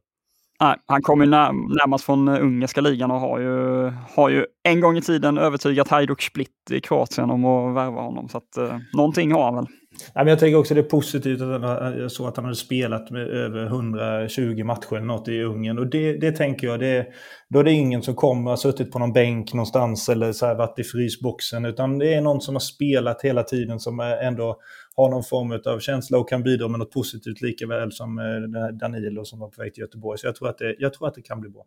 Nej, 0.60 0.76
han 0.86 1.02
kommer 1.02 1.26
närmast 1.26 2.04
från 2.04 2.28
eh, 2.28 2.42
ungerska 2.42 2.80
ligan 2.80 3.10
och 3.10 3.20
har 3.20 3.38
ju, 3.38 3.92
har 4.16 4.28
ju 4.28 4.46
en 4.62 4.80
gång 4.80 4.96
i 4.96 5.02
tiden 5.02 5.38
övertygat 5.38 5.88
Hajduk 5.88 6.22
Split 6.22 6.50
i 6.70 6.80
Kroatien 6.80 7.30
om 7.30 7.44
att 7.44 7.74
värva 7.74 8.00
honom. 8.00 8.28
Så 8.28 8.38
att 8.38 8.56
eh, 8.56 8.78
någonting 8.96 9.32
har 9.32 9.44
han 9.44 9.54
väl. 9.54 9.66
Nej, 10.14 10.24
men 10.24 10.26
jag 10.26 10.38
tänker 10.38 10.58
också 10.58 10.74
det 10.74 10.80
är 10.80 10.82
positivt 10.82 11.40
att 11.40 11.62
jag 11.62 12.00
eh, 12.00 12.08
såg 12.08 12.28
att 12.28 12.36
han 12.36 12.44
hade 12.44 12.56
spelat 12.56 13.10
med 13.10 13.28
över 13.28 13.66
120 13.66 14.64
matcher 14.64 14.96
eller 14.96 15.06
något 15.06 15.28
i 15.28 15.42
Ungern. 15.42 15.78
Och 15.78 15.86
det, 15.86 16.16
det 16.16 16.32
tänker 16.32 16.66
jag, 16.66 16.80
det, 16.80 17.06
då 17.48 17.58
är 17.58 17.64
det 17.64 17.72
ingen 17.72 18.02
som 18.02 18.14
kommer, 18.14 18.50
har 18.50 18.56
suttit 18.56 18.92
på 18.92 18.98
någon 18.98 19.12
bänk 19.12 19.54
någonstans 19.54 20.08
eller 20.08 20.32
så 20.32 20.46
här, 20.46 20.54
varit 20.54 20.78
i 20.78 20.84
frysboxen. 20.84 21.64
Utan 21.64 21.98
det 21.98 22.14
är 22.14 22.20
någon 22.20 22.40
som 22.40 22.54
har 22.54 22.60
spelat 22.60 23.22
hela 23.22 23.42
tiden 23.42 23.80
som 23.80 24.00
ändå 24.00 24.56
har 24.96 25.10
någon 25.10 25.24
form 25.24 25.60
av 25.74 25.78
känsla 25.78 26.18
och 26.18 26.28
kan 26.28 26.42
bidra 26.42 26.68
med 26.68 26.78
något 26.78 26.90
positivt 26.90 27.40
lika 27.40 27.66
väl 27.66 27.92
som 27.92 28.18
eh, 28.18 28.68
Danilo 28.68 29.24
som 29.24 29.38
var 29.38 29.48
på 29.48 29.62
väg 29.62 29.74
till 29.74 29.80
Göteborg. 29.80 30.18
Så 30.18 30.26
jag 30.26 30.36
tror 30.36 30.48
att 30.48 30.58
det, 30.58 30.76
jag 30.78 30.94
tror 30.94 31.08
att 31.08 31.14
det 31.14 31.22
kan 31.22 31.40
bli 31.40 31.50
bra. 31.50 31.64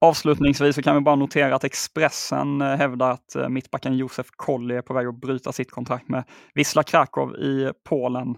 Avslutningsvis 0.00 0.76
så 0.76 0.82
kan 0.82 0.94
vi 0.94 1.00
bara 1.00 1.16
notera 1.16 1.54
att 1.54 1.64
Expressen 1.64 2.60
eh, 2.60 2.76
hävdar 2.76 3.10
att 3.10 3.34
eh, 3.34 3.48
mittbacken 3.48 3.96
Josef 3.96 4.26
Kolli 4.36 4.76
är 4.76 4.82
på 4.82 4.94
väg 4.94 5.06
att 5.06 5.20
bryta 5.20 5.52
sitt 5.52 5.70
kontrakt 5.70 6.08
med 6.08 6.24
Wisla 6.54 6.82
Krakow 6.82 7.36
i 7.36 7.72
Polen. 7.88 8.36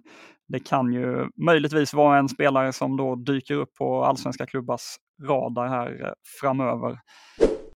Det 0.48 0.60
kan 0.60 0.92
ju 0.92 1.26
möjligtvis 1.46 1.94
vara 1.94 2.18
en 2.18 2.28
spelare 2.28 2.72
som 2.72 2.96
då 2.96 3.14
dyker 3.14 3.54
upp 3.54 3.74
på 3.74 4.04
allsvenska 4.04 4.46
klubbars 4.46 4.82
radar 5.22 5.68
här 5.68 6.14
framöver. 6.40 6.98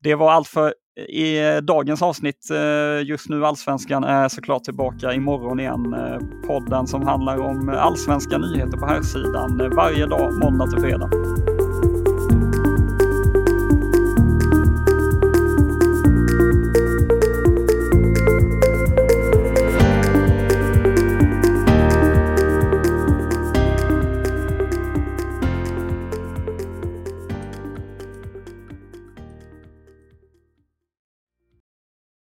Det 0.00 0.14
var 0.14 0.33
allt 0.33 0.48
för 0.48 0.74
i 1.08 1.60
dagens 1.62 2.02
avsnitt, 2.02 2.50
eh, 2.50 3.08
just 3.08 3.28
nu 3.28 3.46
Allsvenskan, 3.46 4.04
är 4.04 4.28
såklart 4.28 4.64
tillbaka 4.64 5.12
imorgon 5.12 5.60
igen. 5.60 5.94
Eh, 5.94 6.46
podden 6.46 6.86
som 6.86 7.02
handlar 7.02 7.38
om 7.40 7.68
eh, 7.68 7.84
allsvenska 7.84 8.38
nyheter 8.38 8.78
på 8.78 8.86
här 8.86 9.02
sidan 9.02 9.70
varje 9.76 10.06
dag, 10.06 10.32
måndag 10.44 10.66
till 10.66 10.80
fredag. 10.80 11.10